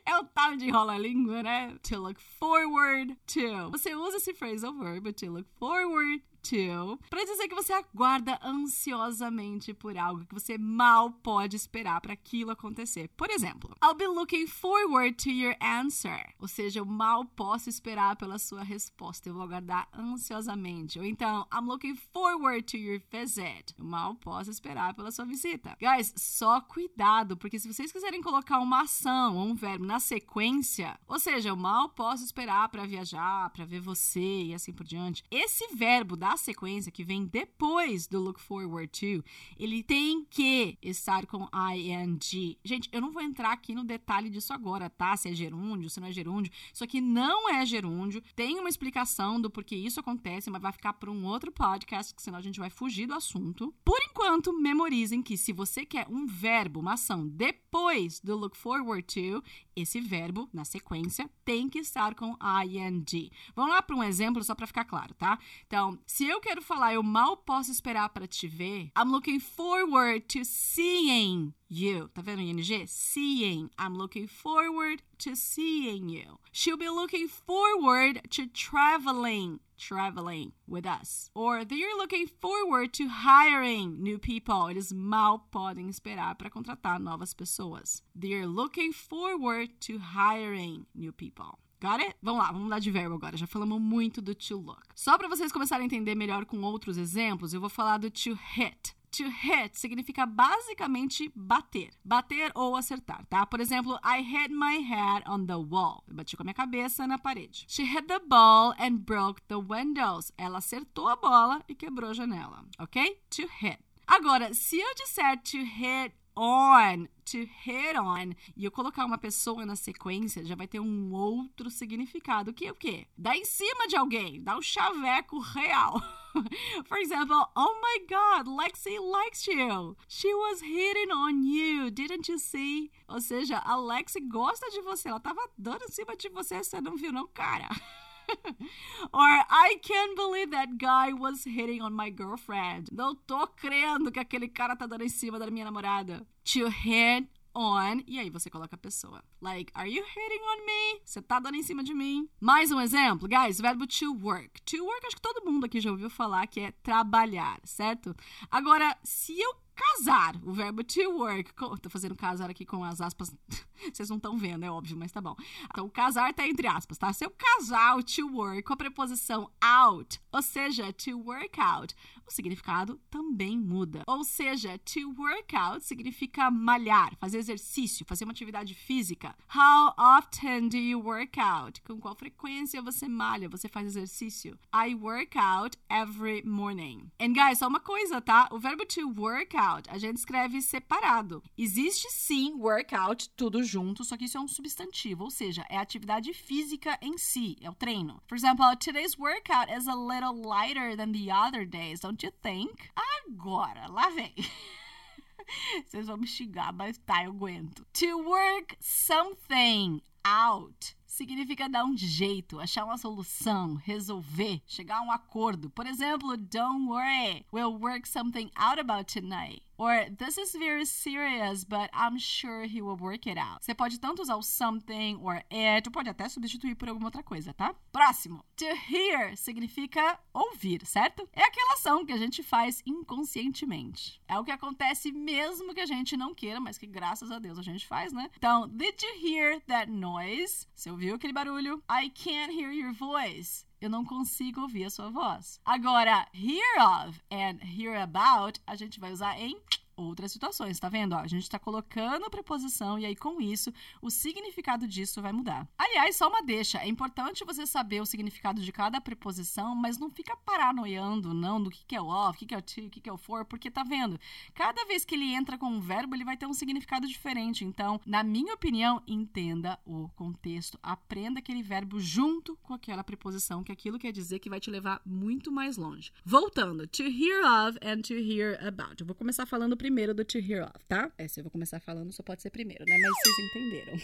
é 0.06 0.18
o 0.18 0.24
tal 0.26 0.56
de 0.56 0.66
enrola-língua, 0.66 1.44
né? 1.44 1.76
To 1.84 2.00
look 2.00 2.20
forward 2.40 3.16
to. 3.28 3.72
Você 3.72 3.96
usa 3.96 4.18
esse 4.18 4.34
phrasal 4.34 4.74
verb, 4.74 5.12
to 5.14 5.32
look 5.32 5.48
forward 5.58 6.24
to, 6.42 7.00
para 7.10 7.24
dizer 7.24 7.48
que 7.48 7.56
você 7.56 7.74
aguarda 7.74 8.40
ansiosamente 8.44 9.74
por 9.74 9.98
algo 9.98 10.26
que 10.26 10.34
você 10.34 10.58
mal 10.58 11.12
pode 11.12 11.56
esperar 11.56 12.00
para 12.02 12.14
aquilo 12.14 12.52
acontecer. 12.52 13.10
Por 13.16 13.30
exemplo, 13.30 13.76
I'll 13.84 13.96
be 13.96 14.08
looking 14.08 14.48
forward 14.48 15.16
to 15.24 15.30
your 15.30 15.56
answer. 15.62 16.34
Ou 16.40 16.48
seja, 16.48 16.80
eu 16.80 16.86
mal 16.86 17.26
posso 17.26 17.70
esperar 17.70 18.16
pela 18.16 18.40
sua 18.40 18.64
resposta. 18.64 19.30
Eu 19.30 19.34
vou 19.34 19.44
aguardar 19.44 19.88
ansiosamente. 19.94 21.00
Ou 21.00 21.06
então, 21.06 21.48
I'm 21.54 21.66
looking 21.66 21.96
forward 21.96 22.64
to 22.64 22.78
your 22.78 23.02
visit. 23.12 23.76
Eu 23.78 23.86
mal 23.86 24.16
posso 24.16 24.50
esperar 24.50 24.94
pela 24.94 25.12
sua 25.12 25.26
visita. 25.26 25.78
Guys, 25.80 26.14
só 26.18 26.62
cuidado, 26.62 27.38
porque 27.38 27.60
se 27.60 27.72
vocês 27.72 27.92
quiserem 27.92 28.22
colocar 28.22 28.60
uma 28.60 28.82
ação 28.82 29.38
ou 29.38 29.49
um 29.50 29.56
verbo 29.56 29.86
na 29.86 30.00
sequência, 30.00 31.00
ou 31.08 31.20
seja, 31.20 31.50
eu 31.50 31.56
mal 31.56 31.90
posso 31.90 32.24
esperar 32.24 32.70
para 32.70 32.86
viajar, 32.86 33.50
para 33.50 33.66
ver 33.66 33.80
você 33.80 34.44
e 34.44 34.54
assim 34.54 34.72
por 34.72 34.86
diante. 34.86 35.24
Esse 35.32 35.76
verbo 35.76 36.16
da 36.16 36.38
sequência 36.38 36.92
que 36.92 37.04
vem 37.04 37.26
depois 37.26 38.08
do 38.08 38.20
look 38.20 38.40
forward 38.40 38.88
to, 38.88 39.24
ele 39.58 39.84
tem 39.84 40.26
que 40.30 40.78
estar 40.82 41.26
com 41.26 41.48
ing. 41.76 42.58
Gente, 42.64 42.90
eu 42.92 43.02
não 43.02 43.12
vou 43.12 43.22
entrar 43.22 43.52
aqui 43.52 43.74
no 43.74 43.84
detalhe 43.84 44.30
disso 44.30 44.54
agora, 44.54 44.90
tá? 44.90 45.16
Se 45.18 45.30
é 45.30 45.34
gerúndio, 45.34 45.90
se 45.90 46.00
não 46.00 46.08
é 46.08 46.12
gerúndio. 46.12 46.52
Isso 46.74 46.84
aqui 46.84 47.02
não 47.02 47.50
é 47.50 47.66
gerúndio. 47.66 48.22
Tem 48.36 48.60
uma 48.60 48.70
explicação 48.70 49.40
do 49.40 49.50
porquê 49.50 49.76
isso 49.76 50.00
acontece, 50.00 50.50
mas 50.50 50.62
vai 50.62 50.72
ficar 50.72 50.94
para 50.94 51.12
um 51.12 51.26
outro 51.26 51.52
podcast, 51.52 52.14
que 52.14 52.22
senão 52.22 52.38
a 52.38 52.42
gente 52.42 52.60
vai 52.60 52.70
fugir 52.70 53.08
do 53.08 53.14
assunto. 53.14 53.74
Por 53.84 54.00
enquanto, 54.02 54.54
memorizem 54.54 55.22
que 55.22 55.38
se 55.38 55.52
você 55.52 55.86
quer 55.86 56.08
um 56.10 56.26
verbo, 56.26 56.80
uma 56.80 56.94
ação 56.94 57.28
depois 57.28 58.20
do 58.20 58.36
look 58.36 58.56
forward 58.56 59.04
to, 59.04 59.39
esse 59.76 60.00
verbo 60.00 60.50
na 60.54 60.66
sequência 60.66 61.30
tem 61.46 61.70
que 61.70 61.80
estar 61.80 62.16
com 62.16 62.36
ing. 62.66 63.32
Vamos 63.56 63.72
lá 63.72 63.82
para 63.82 63.96
um 63.96 64.04
exemplo 64.04 64.44
só 64.44 64.54
para 64.54 64.68
ficar 64.68 64.86
claro, 64.86 65.14
tá? 65.14 65.40
Então, 65.66 65.98
se 66.06 66.26
eu 66.26 66.40
quero 66.40 66.62
falar, 66.62 66.94
eu 66.94 67.04
mal 67.04 67.38
posso 67.38 67.72
esperar 67.72 68.10
para 68.10 68.28
te 68.28 68.48
ver. 68.48 68.92
I'm 68.98 69.12
looking 69.12 69.40
forward 69.40 70.22
to 70.28 70.44
seeing 70.44 71.54
you. 71.70 72.10
Tá 72.10 72.22
vendo 72.22 72.42
ing? 72.42 72.86
Seeing. 72.88 73.70
I'm 73.80 73.96
looking 73.96 74.28
forward 74.28 75.04
to 75.20 75.36
seeing 75.36 76.10
you. 76.10 76.40
She'll 76.52 76.78
be 76.78 76.90
looking 76.90 77.28
forward 77.28 78.22
to 78.30 78.48
traveling 78.48 79.60
traveling 79.80 80.52
with 80.68 80.86
us. 80.86 81.32
Or 81.34 81.66
they're 81.66 81.98
looking 81.98 82.28
forward 82.28 82.94
to 82.94 83.08
hiring 83.08 83.98
new 84.02 84.20
people. 84.20 84.70
Eles 84.70 84.92
mal 84.92 85.48
podem 85.52 85.90
esperar 85.90 86.36
para 86.36 86.50
contratar 86.50 87.00
novas 87.00 87.34
pessoas. 87.34 88.04
They're 88.14 88.46
looking 88.46 88.92
forward 88.92 89.72
to 89.88 89.98
hiring 89.98 90.86
new 90.94 91.14
people. 91.14 91.58
Got 91.82 92.02
it? 92.02 92.16
Vamos 92.22 92.44
lá, 92.44 92.52
vamos 92.52 92.64
mudar 92.64 92.80
de 92.80 92.92
verbo 92.92 93.16
agora. 93.16 93.38
Já 93.38 93.48
falamos 93.48 93.80
muito 93.80 94.22
do 94.22 94.36
to 94.36 94.58
look. 94.58 94.84
Só 94.94 95.18
para 95.18 95.30
vocês 95.30 95.50
começarem 95.50 95.84
a 95.84 95.86
entender 95.86 96.14
melhor 96.14 96.46
com 96.46 96.62
outros 96.62 96.98
exemplos, 96.98 97.54
eu 97.54 97.62
vou 97.62 97.70
falar 97.70 97.98
do 97.98 98.12
to 98.12 98.38
hit. 98.54 98.94
To 99.12 99.24
hit 99.24 99.78
significa 99.78 100.26
basicamente 100.26 101.32
bater. 101.36 101.90
Bater 102.04 102.52
ou 102.54 102.76
acertar, 102.76 103.26
tá? 103.26 103.46
Por 103.46 103.60
exemplo, 103.60 104.00
I 104.04 104.22
hit 104.22 104.54
my 104.54 104.78
head 104.78 105.24
on 105.28 105.46
the 105.46 105.56
wall. 105.56 106.04
Eu 106.08 106.16
bati 106.16 106.38
com 106.38 106.44
a 106.44 106.46
minha 106.46 106.54
cabeça 106.54 107.08
na 107.08 107.18
parede. 107.18 107.66
She 107.68 107.84
hit 107.84 108.08
the 108.08 108.20
ball 108.20 108.74
and 108.80 108.98
broke 108.98 109.42
the 109.48 109.56
windows. 109.56 110.32
Ela 110.38 110.60
acertou 110.60 111.08
a 111.08 111.16
bola 111.16 111.64
e 111.68 111.74
quebrou 111.74 112.12
a 112.12 112.14
janela, 112.14 112.64
ok? 112.78 113.20
To 113.32 113.48
hit. 113.60 113.80
Agora, 114.06 114.54
se 114.54 114.80
eu 114.80 114.96
disser 114.96 115.38
to 115.42 115.58
hit 115.58 116.16
on, 116.36 117.08
to 117.26 117.48
hit 117.64 117.98
on, 117.98 118.34
e 118.56 118.64
eu 118.64 118.72
colocar 118.72 119.06
uma 119.06 119.18
pessoa 119.18 119.66
na 119.66 119.76
sequência, 119.76 120.46
já 120.46 120.56
vai 120.56 120.68
ter 120.68 120.80
um 120.80 121.14
outro 121.14 121.70
significado, 121.70 122.54
que 122.54 122.66
é 122.66 122.72
o 122.72 122.76
quê? 122.76 123.08
Dar 123.18 123.36
em 123.36 123.46
cima 123.46 123.88
de 123.88 123.96
alguém, 123.96 124.42
dar 124.42 124.58
um 124.58 124.62
chaveco 124.62 125.40
real. 125.40 126.02
For 126.86 126.98
example, 126.98 127.50
oh 127.56 127.80
my 127.82 127.98
god, 128.08 128.48
Lexi 128.48 129.00
likes 129.00 129.48
you. 129.48 129.96
She 130.08 130.34
was 130.34 130.62
hitting 130.62 131.12
on 131.12 131.44
you, 131.44 131.90
didn't 131.90 132.28
you 132.28 132.38
see? 132.38 132.92
Ou 133.08 133.20
seja, 133.22 133.62
a 133.66 133.76
Lexi 133.76 134.22
gosta 134.22 134.70
de 134.72 134.82
você, 134.82 135.10
ela 135.10 135.20
tava 135.20 135.42
dando 135.58 135.84
em 135.84 135.92
cima 135.92 136.16
de 136.16 136.30
você, 136.30 136.64
você 136.64 136.80
não 136.82 136.96
viu 136.96 137.12
não, 137.12 137.28
cara? 137.28 137.70
Or 139.12 139.46
I 139.50 139.80
can't 139.82 140.16
believe 140.16 140.52
that 140.52 140.78
guy 140.78 141.14
was 141.14 141.44
hitting 141.46 141.82
on 141.82 141.92
my 141.92 142.12
girlfriend. 142.12 142.90
Não 142.92 143.16
tô 143.16 143.48
crendo 143.48 144.12
que 144.12 144.20
aquele 144.20 144.48
cara 144.48 144.76
tá 144.76 144.86
dando 144.86 145.04
em 145.04 145.10
cima 145.10 145.40
da 145.40 145.50
minha 145.50 145.66
namorada. 145.66 146.26
To 146.54 146.68
hit 146.68 147.28
on, 147.56 148.02
e 148.08 148.20
aí 148.20 148.30
você 148.30 148.50
coloca 148.50 148.76
a 148.76 148.80
pessoa. 148.80 149.24
Like, 149.42 149.72
are 149.76 149.90
you 149.90 150.04
hitting 150.04 150.42
on 150.42 150.66
me? 150.66 151.02
Você 151.04 151.22
tá 151.22 151.40
dando 151.40 151.56
em 151.56 151.64
cima 151.64 151.84
de 151.84 151.94
mim? 151.94 152.30
Mais 152.40 152.72
um 152.72 152.80
exemplo, 152.80 153.28
guys, 153.28 153.60
verbo 153.60 153.86
to 153.88 154.14
work. 154.22 154.62
To 154.62 154.84
work, 154.84 155.08
acho 155.08 155.16
que 155.16 155.22
todo 155.22 155.46
mundo 155.46 155.66
aqui 155.66 155.80
já 155.80 155.92
ouviu 155.92 156.10
falar 156.10 156.48
que 156.48 156.60
é 156.60 156.72
trabalhar, 156.72 157.60
certo? 157.64 158.16
Agora, 158.50 158.98
se 159.04 159.40
eu 159.40 159.56
casar, 159.80 160.36
o 160.44 160.52
verbo 160.52 160.84
to 160.84 161.10
work. 161.12 161.54
Tô 161.82 161.90
fazendo 161.90 162.16
casar 162.16 162.50
aqui 162.50 162.66
com 162.66 162.84
as 162.84 163.00
aspas. 163.00 163.34
Vocês 163.94 164.10
não 164.10 164.18
estão 164.18 164.38
vendo, 164.38 164.66
é 164.66 164.70
óbvio, 164.70 164.98
mas 164.98 165.12
tá 165.12 165.22
bom. 165.22 165.36
Então, 165.66 165.90
casar 165.90 166.34
tá 166.34 166.46
entre 166.46 166.68
aspas, 166.68 166.98
tá? 166.98 167.14
Se 167.14 167.26
eu 167.26 167.32
casar 167.32 167.98
o 167.98 168.04
to 168.04 168.28
work 168.28 168.62
com 168.64 168.74
a 168.74 168.78
preposição 168.78 169.50
out, 169.62 170.20
ou 170.32 170.42
seja, 170.42 170.92
to 170.92 171.18
work 171.20 171.60
out, 171.60 171.96
o 172.30 172.36
significado 172.36 173.00
também 173.10 173.58
muda. 173.58 174.04
Ou 174.08 174.24
seja, 174.24 174.78
to 174.80 175.14
work 175.18 175.56
out 175.56 175.86
significa 175.86 176.50
malhar, 176.50 177.16
fazer 177.18 177.38
exercício, 177.38 178.06
fazer 178.06 178.24
uma 178.24 178.32
atividade 178.32 178.74
física. 178.74 179.36
How 179.54 179.94
often 179.98 180.70
do 180.70 180.78
you 180.78 181.00
work 181.00 181.40
out? 181.40 181.82
Com 181.82 182.00
qual 182.00 182.16
frequência 182.16 182.82
você 182.82 183.08
malha, 183.08 183.50
você 183.50 183.68
faz 183.68 183.88
exercício? 183.88 184.58
I 184.74 184.96
work 184.96 185.38
out 185.38 185.78
every 185.90 186.44
morning. 186.46 187.12
And 187.20 187.34
guys, 187.34 187.60
só 187.60 187.68
uma 187.68 187.80
coisa, 187.80 188.22
tá? 188.22 188.48
O 188.52 188.60
verbo 188.60 188.86
to 188.86 189.10
work 189.18 189.56
out, 189.58 189.90
a 189.90 189.98
gente 189.98 190.18
escreve 190.18 190.62
separado. 190.62 191.44
Existe 191.58 192.08
sim 192.12 192.54
workout, 192.54 193.30
tudo 193.36 193.64
junto, 193.64 194.04
só 194.04 194.16
que 194.16 194.26
isso 194.26 194.38
é 194.38 194.42
um 194.42 194.48
substantivo, 194.48 195.24
ou 195.24 195.32
seja, 195.32 195.66
é 195.70 195.78
a 195.78 195.82
atividade 195.82 196.34
física 196.34 196.98
em 197.02 197.18
si, 197.18 197.58
é 197.62 197.70
o 197.70 197.76
treino. 197.76 198.22
For 198.28 198.36
example, 198.36 198.66
today's 198.78 199.18
workout 199.18 199.72
is 199.72 199.88
a 199.88 199.96
little 199.96 200.42
lighter 200.48 200.96
than 200.96 201.12
the 201.12 201.32
other 201.32 201.66
days, 201.66 202.02
you 202.26 202.34
think? 202.42 202.90
Agora, 202.96 203.88
lá 203.88 204.10
vem. 204.10 204.34
Vocês 205.86 206.08
vão 206.08 206.18
me 206.18 206.28
xingar, 206.28 206.72
mas 206.72 206.98
tá, 207.00 207.24
eu 207.24 207.32
aguento. 207.32 207.86
To 207.94 208.18
work 208.24 208.78
something 208.80 210.02
out 210.24 210.96
significa 211.10 211.68
dar 211.68 211.84
um 211.84 211.98
jeito, 211.98 212.60
achar 212.60 212.86
uma 212.86 212.98
solução, 212.98 213.76
resolver, 213.76 214.62
chegar 214.68 215.00
a 215.00 215.02
um 215.02 215.12
acordo. 215.12 215.70
Por 215.72 215.88
exemplo, 215.88 216.38
don't 216.38 216.88
worry, 216.88 217.46
we'll 217.52 217.78
work 217.78 218.08
something 218.08 218.52
out 218.56 218.80
about 218.80 219.12
tonight. 219.12 219.64
Or 219.80 220.10
this 220.10 220.38
is 220.38 220.52
very 220.52 220.86
serious, 220.86 221.64
but 221.64 221.90
I'm 221.94 222.20
sure 222.20 222.66
he 222.66 222.82
will 222.82 222.98
work 222.98 223.30
it 223.30 223.40
out. 223.40 223.64
Você 223.64 223.74
pode 223.74 223.98
tanto 223.98 224.22
usar 224.22 224.36
o 224.36 224.44
something 224.44 225.18
or 225.24 225.42
it, 225.50 225.90
pode 225.90 226.10
até 226.10 226.28
substituir 226.28 226.76
por 226.76 226.90
alguma 226.90 227.08
outra 227.08 227.24
coisa, 227.24 227.54
tá? 227.54 227.74
Próximo. 227.90 228.44
To 228.58 228.66
hear 228.66 229.38
significa 229.38 230.20
ouvir, 230.34 230.86
certo? 230.86 231.26
É 231.32 231.44
aquela 231.46 231.76
ação 231.76 232.06
que 232.06 232.12
a 232.12 232.18
gente 232.18 232.44
faz 232.44 232.84
inconscientemente. 232.86 234.22
É 234.28 234.38
o 234.38 234.44
que 234.44 234.52
acontece 234.52 235.14
mesmo 235.14 235.74
que 235.74 235.80
a 235.80 235.86
gente 235.86 236.18
não 236.18 236.36
queira, 236.36 236.60
mas 236.60 236.78
que 236.78 236.86
graças 236.86 237.32
a 237.32 237.40
Deus 237.40 237.58
a 237.58 237.64
gente 237.64 237.88
faz, 237.88 238.12
né? 238.12 238.30
Então, 238.36 238.68
did 238.68 239.02
you 239.02 239.26
hear 239.26 239.62
that 239.62 239.90
noise? 239.90 240.68
Você 240.76 240.92
ouviu 241.00 241.16
aquele 241.16 241.32
barulho? 241.32 241.82
I 241.90 242.10
can't 242.10 242.52
hear 242.52 242.74
your 242.74 242.92
voice 242.92 243.66
eu 243.82 243.90
não 243.90 244.04
consigo 244.04 244.62
ouvir 244.62 244.84
a 244.84 244.90
sua 244.90 245.10
voz. 245.10 245.62
Agora, 245.64 246.28
hear 246.34 246.82
of 246.82 247.22
and 247.32 247.60
hear 247.64 247.96
about, 248.02 248.60
a 248.68 248.76
gente 248.76 249.00
vai 249.00 249.12
usar 249.12 249.40
em 249.40 249.58
outras 250.02 250.32
situações, 250.32 250.80
tá 250.80 250.90
vendo? 250.90 251.14
Ó, 251.14 251.20
a 251.20 251.28
gente 251.28 251.44
está 251.44 251.60
colocando 251.60 252.26
a 252.26 252.30
preposição 252.30 252.98
e 252.98 253.06
aí 253.06 253.16
com 253.16 253.42
isso 253.42 253.74
o 254.02 254.10
significado 254.10 254.88
disso 254.88 255.22
vai 255.22 255.32
mudar. 255.32 255.68
Aliás, 255.78 256.16
só 256.16 256.28
uma 256.28 256.42
deixa, 256.42 256.80
é 256.80 256.88
importante 256.88 257.46
você 257.46 257.66
saber 257.66 258.02
o 258.02 258.06
significado 258.06 258.62
de 258.62 258.72
cada 258.72 259.00
preposição, 259.00 259.76
mas 259.76 259.98
não 259.98 260.10
fica 260.10 260.36
paranoiando 260.38 261.34
não 261.34 261.62
do 261.62 261.70
que, 261.70 261.86
que 261.86 261.96
é 261.96 262.02
o 262.02 262.08
of, 262.08 262.36
o 262.36 262.40
que, 262.40 262.46
que 262.46 262.56
é 262.56 262.58
o 262.58 262.62
to, 262.62 262.82
o 262.82 262.90
que, 262.90 263.02
que 263.02 263.10
é 263.10 263.14
o 263.14 263.18
for, 263.18 263.46
porque 263.46 263.70
tá 263.70 263.84
vendo? 263.84 264.20
Cada 264.54 264.86
vez 264.86 265.06
que 265.06 265.16
ele 265.16 265.34
entra 265.34 265.58
com 265.58 265.68
um 265.68 265.80
verbo, 265.80 266.16
ele 266.16 266.26
vai 266.26 266.38
ter 266.38 266.46
um 266.46 266.54
significado 266.54 267.08
diferente. 267.08 267.66
Então, 267.66 268.00
na 268.06 268.24
minha 268.24 268.54
opinião, 268.54 269.02
entenda 269.08 269.80
o 269.86 270.10
contexto, 270.16 270.80
aprenda 270.82 271.40
aquele 271.40 271.62
verbo 271.62 272.00
junto 272.00 272.56
com 272.58 272.74
aquela 272.74 273.04
preposição, 273.04 273.64
que 273.64 273.72
aquilo 273.72 274.00
quer 274.00 274.12
dizer 274.12 274.40
que 274.40 274.50
vai 274.50 274.60
te 274.60 274.72
levar 274.72 275.02
muito 275.06 275.52
mais 275.52 275.78
longe. 275.78 276.12
Voltando, 276.26 276.88
to 276.88 277.04
hear 277.04 277.44
of 277.44 277.78
and 277.84 278.02
to 278.02 278.14
hear 278.14 278.58
about. 278.66 278.96
Eu 279.00 279.06
vou 279.06 279.16
começar 279.16 279.46
falando 279.46 279.76
primeiro 279.76 279.89
primeiro 279.90 280.14
do 280.14 280.24
To 280.24 280.38
Hear 280.38 280.66
Of, 280.66 280.86
tá? 280.88 281.12
É, 281.18 281.28
se 281.28 281.40
eu 281.40 281.44
vou 281.44 281.50
começar 281.50 281.80
falando, 281.80 282.12
só 282.12 282.22
pode 282.22 282.44
ser 282.44 282.52
primeiro, 282.52 282.86
né? 282.88 282.96
Mas 282.96 283.12
vocês 283.24 283.50
entenderam. 283.50 283.98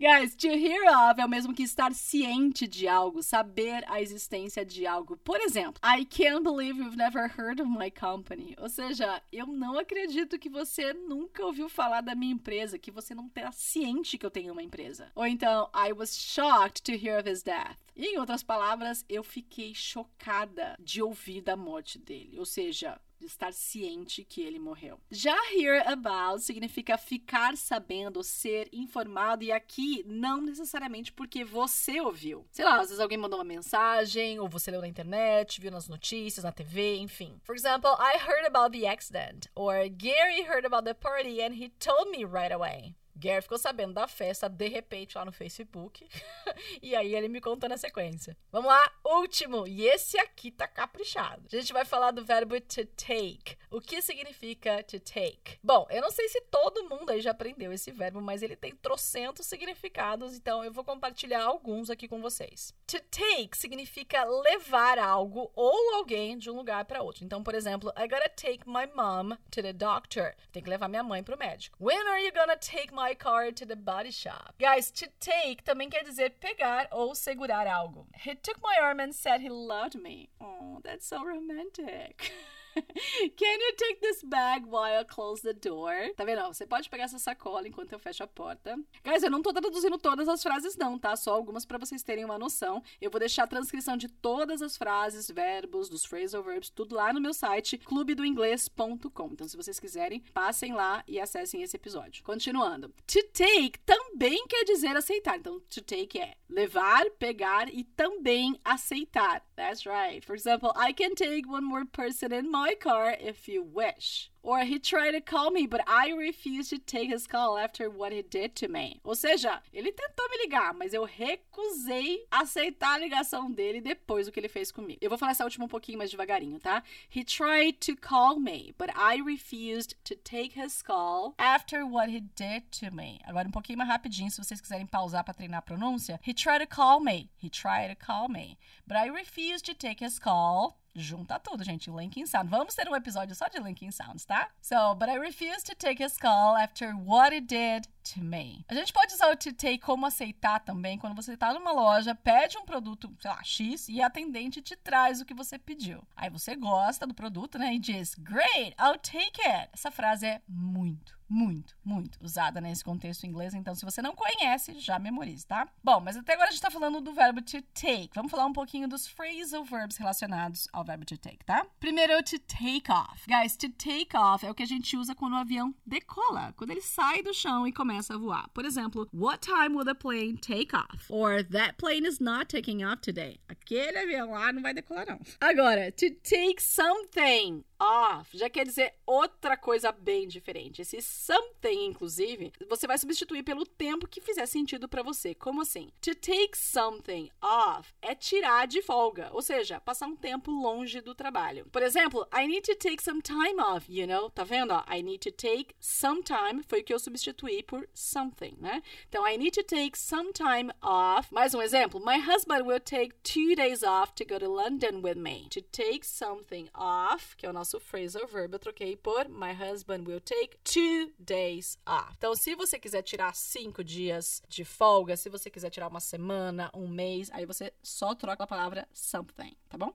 Guys, 0.00 0.34
To 0.36 0.46
Hear 0.46 1.10
Of 1.10 1.20
é 1.20 1.24
o 1.26 1.28
mesmo 1.28 1.52
que 1.52 1.62
estar 1.62 1.92
ciente 1.92 2.66
de 2.66 2.88
algo, 2.88 3.22
saber 3.22 3.84
a 3.88 4.00
existência 4.00 4.64
de 4.64 4.86
algo. 4.86 5.18
Por 5.18 5.38
exemplo, 5.38 5.78
I 5.84 6.06
can't 6.06 6.42
believe 6.42 6.80
you've 6.80 6.96
never 6.96 7.30
heard 7.30 7.60
of 7.60 7.68
my 7.68 7.90
company. 7.90 8.56
Ou 8.58 8.70
seja, 8.70 9.22
eu 9.30 9.46
não 9.46 9.78
acredito 9.78 10.38
que 10.38 10.48
você 10.48 10.94
nunca 10.94 11.44
ouviu 11.44 11.68
falar 11.68 12.00
da 12.00 12.14
minha 12.14 12.32
empresa, 12.32 12.78
que 12.78 12.90
você 12.90 13.14
não 13.14 13.26
está 13.26 13.52
ciente 13.52 14.16
que 14.16 14.24
eu 14.24 14.30
tenho 14.30 14.54
uma 14.54 14.62
empresa. 14.62 15.12
Ou 15.14 15.26
então, 15.26 15.68
I 15.74 15.92
was 15.92 16.16
shocked 16.16 16.82
to 16.84 16.92
hear 16.92 17.20
of 17.20 17.30
his 17.30 17.42
death. 17.42 17.76
E, 17.94 18.14
em 18.14 18.18
outras 18.18 18.42
palavras, 18.42 19.04
eu 19.08 19.22
fiquei 19.22 19.74
chocada 19.74 20.76
de 20.78 21.00
ouvir 21.00 21.40
da 21.40 21.56
morte 21.56 21.98
dele. 21.98 22.38
Ou 22.38 22.44
seja, 22.44 23.00
estar 23.20 23.52
ciente 23.52 24.24
que 24.24 24.42
ele 24.42 24.58
morreu. 24.58 25.00
Já 25.10 25.36
hear 25.52 25.86
about 25.88 26.42
significa 26.42 26.98
ficar 26.98 27.56
sabendo, 27.56 28.22
ser 28.22 28.68
informado, 28.72 29.44
e 29.44 29.52
aqui 29.52 30.04
não 30.06 30.40
necessariamente 30.40 31.12
porque 31.12 31.44
você 31.44 32.00
ouviu. 32.00 32.46
Sei 32.52 32.64
lá, 32.64 32.76
às 32.76 32.88
vezes 32.88 33.00
alguém 33.00 33.18
mandou 33.18 33.38
uma 33.38 33.44
mensagem, 33.44 34.38
ou 34.38 34.48
você 34.48 34.70
leu 34.70 34.80
na 34.80 34.88
internet, 34.88 35.60
viu 35.60 35.70
nas 35.70 35.88
notícias, 35.88 36.44
na 36.44 36.52
TV, 36.52 36.96
enfim. 36.96 37.40
For 37.44 37.54
example, 37.54 37.90
I 37.98 38.18
heard 38.18 38.46
about 38.46 38.76
the 38.76 38.86
accident, 38.86 39.48
or 39.54 39.88
Gary 39.88 40.42
heard 40.42 40.66
about 40.66 40.84
the 40.84 40.94
party 40.94 41.40
and 41.40 41.54
he 41.54 41.70
told 41.78 42.10
me 42.10 42.24
right 42.24 42.52
away. 42.52 42.94
Gary 43.16 43.40
ficou 43.40 43.56
sabendo 43.56 43.94
da 43.94 44.06
festa 44.06 44.48
de 44.48 44.68
repente 44.68 45.16
lá 45.16 45.24
no 45.24 45.32
Facebook. 45.32 46.06
e 46.82 46.94
aí 46.94 47.14
ele 47.14 47.28
me 47.28 47.40
contou 47.40 47.68
na 47.68 47.78
sequência. 47.78 48.36
Vamos 48.52 48.68
lá, 48.68 48.92
último. 49.04 49.66
E 49.66 49.86
esse 49.88 50.18
aqui 50.18 50.50
tá 50.50 50.68
caprichado. 50.68 51.42
A 51.50 51.56
gente 51.56 51.72
vai 51.72 51.84
falar 51.84 52.10
do 52.10 52.24
verbo 52.24 52.60
to 52.60 52.84
take. 52.84 53.56
O 53.70 53.80
que 53.80 54.02
significa 54.02 54.82
to 54.82 55.00
take? 55.00 55.58
Bom, 55.62 55.86
eu 55.90 56.02
não 56.02 56.10
sei 56.10 56.28
se 56.28 56.40
todo 56.42 56.88
mundo 56.88 57.10
aí 57.10 57.20
já 57.20 57.30
aprendeu 57.30 57.72
esse 57.72 57.90
verbo, 57.90 58.20
mas 58.20 58.42
ele 58.42 58.54
tem 58.54 58.74
trocentos 58.74 59.46
significados, 59.46 60.36
então 60.36 60.64
eu 60.64 60.72
vou 60.72 60.84
compartilhar 60.84 61.42
alguns 61.42 61.90
aqui 61.90 62.06
com 62.06 62.20
vocês. 62.20 62.74
To 62.86 63.00
take 63.10 63.56
significa 63.56 64.24
levar 64.24 64.98
algo 64.98 65.50
ou 65.54 65.94
alguém 65.94 66.36
de 66.36 66.50
um 66.50 66.56
lugar 66.56 66.84
para 66.84 67.02
outro. 67.02 67.24
Então, 67.24 67.42
por 67.42 67.54
exemplo, 67.54 67.92
I 67.96 68.06
gotta 68.06 68.28
take 68.28 68.60
my 68.66 68.86
mom 68.94 69.36
to 69.50 69.62
the 69.62 69.72
doctor. 69.72 70.34
Tem 70.52 70.62
que 70.62 70.70
levar 70.70 70.88
minha 70.88 71.02
mãe 71.02 71.22
pro 71.22 71.38
médico. 71.38 71.76
When 71.80 72.06
are 72.08 72.22
you 72.24 72.32
gonna 72.32 72.56
take 72.56 72.92
my 72.92 73.05
car 73.14 73.50
to 73.52 73.64
the 73.64 73.76
body 73.76 74.10
shop? 74.10 74.54
Guys, 74.58 74.90
to 74.92 75.06
take 75.20 75.64
também 75.64 75.90
quer 75.90 76.02
dizer 76.04 76.34
pegar 76.40 76.88
ou 76.92 77.14
segurar 77.14 77.66
algo. 77.66 78.06
He 78.14 78.34
took 78.34 78.60
my 78.62 78.76
arm 78.80 79.00
and 79.00 79.14
said 79.14 79.40
he 79.40 79.48
loved 79.48 79.94
me. 79.94 80.28
Oh, 80.40 80.80
that's 80.82 81.06
so 81.06 81.24
romantic. 81.24 82.32
Can 83.36 83.58
you 83.60 83.72
take 83.76 84.00
this 84.00 84.22
bag 84.22 84.66
while 84.66 85.00
I 85.00 85.04
close 85.04 85.42
the 85.42 85.52
door? 85.52 86.12
Tá 86.16 86.24
vendo? 86.24 86.42
Você 86.48 86.66
pode 86.66 86.88
pegar 86.90 87.04
essa 87.04 87.18
sacola 87.18 87.66
enquanto 87.66 87.92
eu 87.92 87.98
fecho 87.98 88.22
a 88.22 88.26
porta. 88.26 88.78
Guys, 89.04 89.22
eu 89.22 89.30
não 89.30 89.42
tô 89.42 89.52
traduzindo 89.52 89.98
todas 89.98 90.28
as 90.28 90.42
frases 90.42 90.76
não, 90.76 90.98
tá? 90.98 91.16
Só 91.16 91.34
algumas 91.34 91.64
para 91.64 91.78
vocês 91.78 92.02
terem 92.02 92.24
uma 92.24 92.38
noção. 92.38 92.82
Eu 93.00 93.10
vou 93.10 93.18
deixar 93.18 93.44
a 93.44 93.46
transcrição 93.46 93.96
de 93.96 94.08
todas 94.08 94.62
as 94.62 94.76
frases, 94.76 95.30
verbos, 95.30 95.88
dos 95.88 96.04
phrasal 96.04 96.42
verbs, 96.42 96.70
tudo 96.70 96.94
lá 96.94 97.12
no 97.12 97.20
meu 97.20 97.32
site 97.32 97.78
clubedoinglês.com. 97.78 99.28
Então, 99.32 99.48
se 99.48 99.56
vocês 99.56 99.80
quiserem, 99.80 100.20
passem 100.34 100.74
lá 100.74 101.02
e 101.06 101.18
acessem 101.18 101.62
esse 101.62 101.76
episódio. 101.76 102.22
Continuando. 102.24 102.92
To 103.06 103.22
take 103.32 103.78
também 103.84 104.46
quer 104.46 104.64
dizer 104.64 104.96
aceitar. 104.96 105.38
Então, 105.38 105.60
to 105.60 105.82
take 105.82 106.18
é 106.18 106.34
levar, 106.48 107.04
pegar 107.18 107.72
e 107.72 107.84
também 107.84 108.58
aceitar. 108.64 109.44
That's 109.54 109.84
right. 109.86 110.24
For 110.24 110.34
example, 110.34 110.72
I 110.76 110.92
can 110.92 111.14
take 111.14 111.48
one 111.48 111.64
more 111.64 111.84
person 111.86 112.32
in 112.32 112.50
my 112.50 112.65
car 112.74 113.16
if 113.20 113.48
you 113.48 113.62
wish. 113.62 114.30
Or 114.42 114.60
he 114.60 114.78
tried 114.78 115.10
to 115.10 115.20
call 115.20 115.50
me, 115.50 115.66
but 115.66 115.80
I 115.88 116.12
refused 116.12 116.70
to 116.70 116.78
take 116.78 117.10
his 117.10 117.26
call 117.26 117.58
after 117.58 117.90
what 117.90 118.12
he 118.12 118.22
did 118.22 118.54
to 118.56 118.68
me. 118.68 119.00
Ou 119.04 119.16
seja, 119.16 119.60
ele 119.72 119.90
tentou 119.90 120.28
me 120.30 120.38
ligar, 120.44 120.72
mas 120.72 120.94
eu 120.94 121.04
recusei 121.04 122.24
aceitar 122.30 122.94
a 122.94 122.98
ligação 122.98 123.50
dele 123.50 123.80
depois 123.80 124.26
do 124.26 124.32
que 124.32 124.38
ele 124.38 124.48
fez 124.48 124.70
comigo. 124.70 125.00
Eu 125.02 125.08
vou 125.08 125.18
falar 125.18 125.32
essa 125.32 125.42
última 125.42 125.64
um 125.64 125.68
pouquinho 125.68 125.98
mais 125.98 126.12
devagarinho, 126.12 126.60
tá? 126.60 126.80
He 127.12 127.24
tried 127.24 127.78
to 127.80 127.96
call 127.96 128.38
me, 128.38 128.72
but 128.78 128.90
I 128.90 129.20
refused 129.20 129.96
to 130.04 130.14
take 130.14 130.56
his 130.56 130.80
call 130.80 131.34
after 131.38 131.84
what 131.84 132.08
he 132.08 132.20
did 132.20 132.70
to 132.78 132.94
me. 132.94 133.18
Agora 133.24 133.48
um 133.48 133.50
pouquinho 133.50 133.78
mais 133.78 133.90
rapidinho, 133.90 134.30
se 134.30 134.38
vocês 134.38 134.60
quiserem 134.60 134.86
pausar 134.86 135.24
para 135.24 135.34
treinar 135.34 135.58
a 135.58 135.62
pronúncia. 135.62 136.20
He 136.24 136.32
tried 136.32 136.64
to 136.64 136.72
call 136.72 137.00
me. 137.00 137.30
He 137.42 137.50
tried 137.50 137.88
to 137.88 137.96
call 137.96 138.28
me, 138.28 138.56
but 138.86 138.96
I 138.96 139.10
refused 139.10 139.64
to 139.64 139.74
take 139.74 140.04
his 140.04 140.20
call 140.20 140.78
junta 141.00 141.38
tudo, 141.38 141.62
gente. 141.64 141.90
Linking 141.90 142.26
Sound. 142.26 142.50
Vamos 142.50 142.74
ter 142.74 142.88
um 142.88 142.96
episódio 142.96 143.34
só 143.34 143.48
de 143.48 143.58
Linking 143.58 143.90
Sounds, 143.90 144.24
tá? 144.24 144.48
So, 144.60 144.94
but 144.94 145.08
I 145.08 145.18
refuse 145.18 145.62
to 145.64 145.74
take 145.74 146.02
his 146.02 146.16
call 146.16 146.56
after 146.56 146.94
what 146.96 147.34
he 147.34 147.40
did 147.40 147.86
to 148.14 148.20
me. 148.20 148.64
A 148.68 148.74
gente 148.74 148.92
pode 148.92 149.12
usar 149.12 149.30
o 149.30 149.36
to 149.36 149.52
take 149.52 149.78
como 149.78 150.06
aceitar 150.06 150.60
também 150.60 150.98
quando 150.98 151.16
você 151.16 151.36
tá 151.36 151.52
numa 151.52 151.72
loja, 151.72 152.14
pede 152.14 152.56
um 152.58 152.64
produto, 152.64 153.14
sei 153.20 153.30
lá, 153.30 153.42
X, 153.42 153.88
e 153.88 154.00
a 154.00 154.06
atendente 154.06 154.62
te 154.62 154.76
traz 154.76 155.20
o 155.20 155.24
que 155.24 155.34
você 155.34 155.58
pediu. 155.58 156.06
Aí 156.14 156.30
você 156.30 156.54
gosta 156.54 157.06
do 157.06 157.14
produto, 157.14 157.58
né? 157.58 157.74
E 157.74 157.78
diz, 157.78 158.14
great, 158.14 158.74
I'll 158.80 158.98
take 158.98 159.40
it. 159.42 159.70
Essa 159.72 159.90
frase 159.90 160.26
é 160.26 160.42
muito 160.48 161.15
muito, 161.28 161.76
muito 161.84 162.18
usada 162.22 162.60
nesse 162.60 162.84
contexto 162.84 163.26
inglês. 163.26 163.54
Então, 163.54 163.74
se 163.74 163.84
você 163.84 164.00
não 164.00 164.14
conhece, 164.14 164.78
já 164.78 164.98
memorize, 164.98 165.46
tá? 165.46 165.68
Bom, 165.82 166.00
mas 166.00 166.16
até 166.16 166.34
agora 166.34 166.48
a 166.48 166.52
gente 166.52 166.60
tá 166.60 166.70
falando 166.70 167.00
do 167.00 167.12
verbo 167.12 167.42
to 167.42 167.60
take. 167.74 168.10
Vamos 168.14 168.30
falar 168.30 168.46
um 168.46 168.52
pouquinho 168.52 168.88
dos 168.88 169.06
phrasal 169.06 169.64
verbs 169.64 169.96
relacionados 169.96 170.68
ao 170.72 170.84
verbo 170.84 171.04
to 171.04 171.18
take, 171.18 171.44
tá? 171.44 171.66
Primeiro, 171.80 172.22
to 172.22 172.38
take 172.40 172.90
off. 172.90 173.24
Guys, 173.26 173.56
to 173.56 173.68
take 173.70 174.16
off 174.16 174.44
é 174.44 174.50
o 174.50 174.54
que 174.54 174.62
a 174.62 174.66
gente 174.66 174.96
usa 174.96 175.14
quando 175.14 175.34
o 175.34 175.36
avião 175.36 175.74
decola, 175.84 176.52
quando 176.56 176.70
ele 176.70 176.82
sai 176.82 177.22
do 177.22 177.34
chão 177.34 177.66
e 177.66 177.72
começa 177.72 178.14
a 178.14 178.18
voar. 178.18 178.48
Por 178.50 178.64
exemplo, 178.64 179.08
what 179.12 179.40
time 179.40 179.74
will 179.76 179.84
the 179.84 179.94
plane 179.94 180.36
take 180.36 180.74
off? 180.74 181.06
Or 181.08 181.42
that 181.44 181.74
plane 181.76 182.06
is 182.06 182.20
not 182.20 182.46
taking 182.46 182.84
off 182.84 183.00
today. 183.02 183.40
Aquele 183.48 183.98
avião 183.98 184.30
lá 184.30 184.52
não 184.52 184.62
vai 184.62 184.72
decolar, 184.72 185.06
não. 185.06 185.20
Agora, 185.40 185.90
to 185.92 186.10
take 186.22 186.62
something 186.62 187.64
off 187.78 188.36
já 188.36 188.48
quer 188.48 188.64
dizer 188.64 188.94
outra 189.06 189.56
coisa 189.56 189.92
bem 189.92 190.26
diferente. 190.26 190.82
Esse 190.82 191.00
something, 191.00 191.86
inclusive, 191.86 192.52
você 192.68 192.86
vai 192.86 192.98
substituir 192.98 193.42
pelo 193.42 193.66
tempo 193.66 194.08
que 194.08 194.20
fizer 194.20 194.46
sentido 194.46 194.88
para 194.88 195.02
você. 195.02 195.34
Como 195.34 195.60
assim? 195.60 195.90
To 196.00 196.14
take 196.14 196.56
something 196.56 197.30
off 197.40 197.92
é 198.02 198.14
tirar 198.14 198.66
de 198.66 198.82
folga, 198.82 199.30
ou 199.32 199.42
seja, 199.42 199.80
passar 199.80 200.06
um 200.06 200.16
tempo 200.16 200.50
longe 200.50 201.00
do 201.00 201.14
trabalho. 201.14 201.66
Por 201.70 201.82
exemplo, 201.82 202.26
I 202.32 202.46
need 202.46 202.62
to 202.62 202.76
take 202.76 203.02
some 203.02 203.20
time 203.20 203.60
off, 203.60 203.90
you 203.90 204.06
know? 204.06 204.30
Tá 204.30 204.44
vendo? 204.44 204.72
Ó? 204.72 204.84
I 204.92 205.02
need 205.02 205.18
to 205.18 205.32
take 205.32 205.74
some 205.80 206.22
time 206.22 206.62
foi 206.68 206.80
o 206.80 206.84
que 206.84 206.94
eu 206.94 206.98
substituí 206.98 207.62
por 207.62 207.88
something, 207.94 208.56
né? 208.58 208.82
Então, 209.08 209.26
I 209.26 209.36
need 209.36 209.52
to 209.52 209.62
take 209.62 209.98
some 209.98 210.32
time 210.32 210.70
off. 210.82 211.32
Mais 211.32 211.54
um 211.54 211.62
exemplo. 211.62 212.00
My 212.00 212.18
husband 212.18 212.64
will 212.64 212.80
take 212.80 213.14
two 213.22 213.54
days 213.54 213.82
off 213.82 214.12
to 214.14 214.24
go 214.24 214.38
to 214.38 214.48
London 214.48 215.00
with 215.02 215.16
me. 215.16 215.48
To 215.50 215.60
take 215.60 216.06
something 216.06 216.68
off, 216.74 217.36
que 217.36 217.46
é 217.46 217.50
o 217.50 217.52
nosso 217.52 217.65
phrasal 217.80 218.26
verb, 218.26 218.52
eu 218.52 218.58
troquei 218.58 218.96
por 218.96 219.28
My 219.28 219.52
husband 219.52 220.04
will 220.06 220.20
take 220.20 220.56
two 220.62 221.12
days 221.18 221.76
off. 221.84 222.14
Então, 222.16 222.34
se 222.34 222.54
você 222.54 222.78
quiser 222.78 223.02
tirar 223.02 223.34
cinco 223.34 223.82
dias 223.82 224.42
de 224.48 224.64
folga, 224.64 225.16
se 225.16 225.28
você 225.28 225.50
quiser 225.50 225.70
tirar 225.70 225.88
uma 225.88 226.00
semana, 226.00 226.70
um 226.72 226.86
mês, 226.86 227.28
aí 227.32 227.44
você 227.44 227.72
só 227.82 228.14
troca 228.14 228.44
a 228.44 228.46
palavra 228.46 228.86
something, 228.92 229.56
tá 229.68 229.76
bom? 229.76 229.92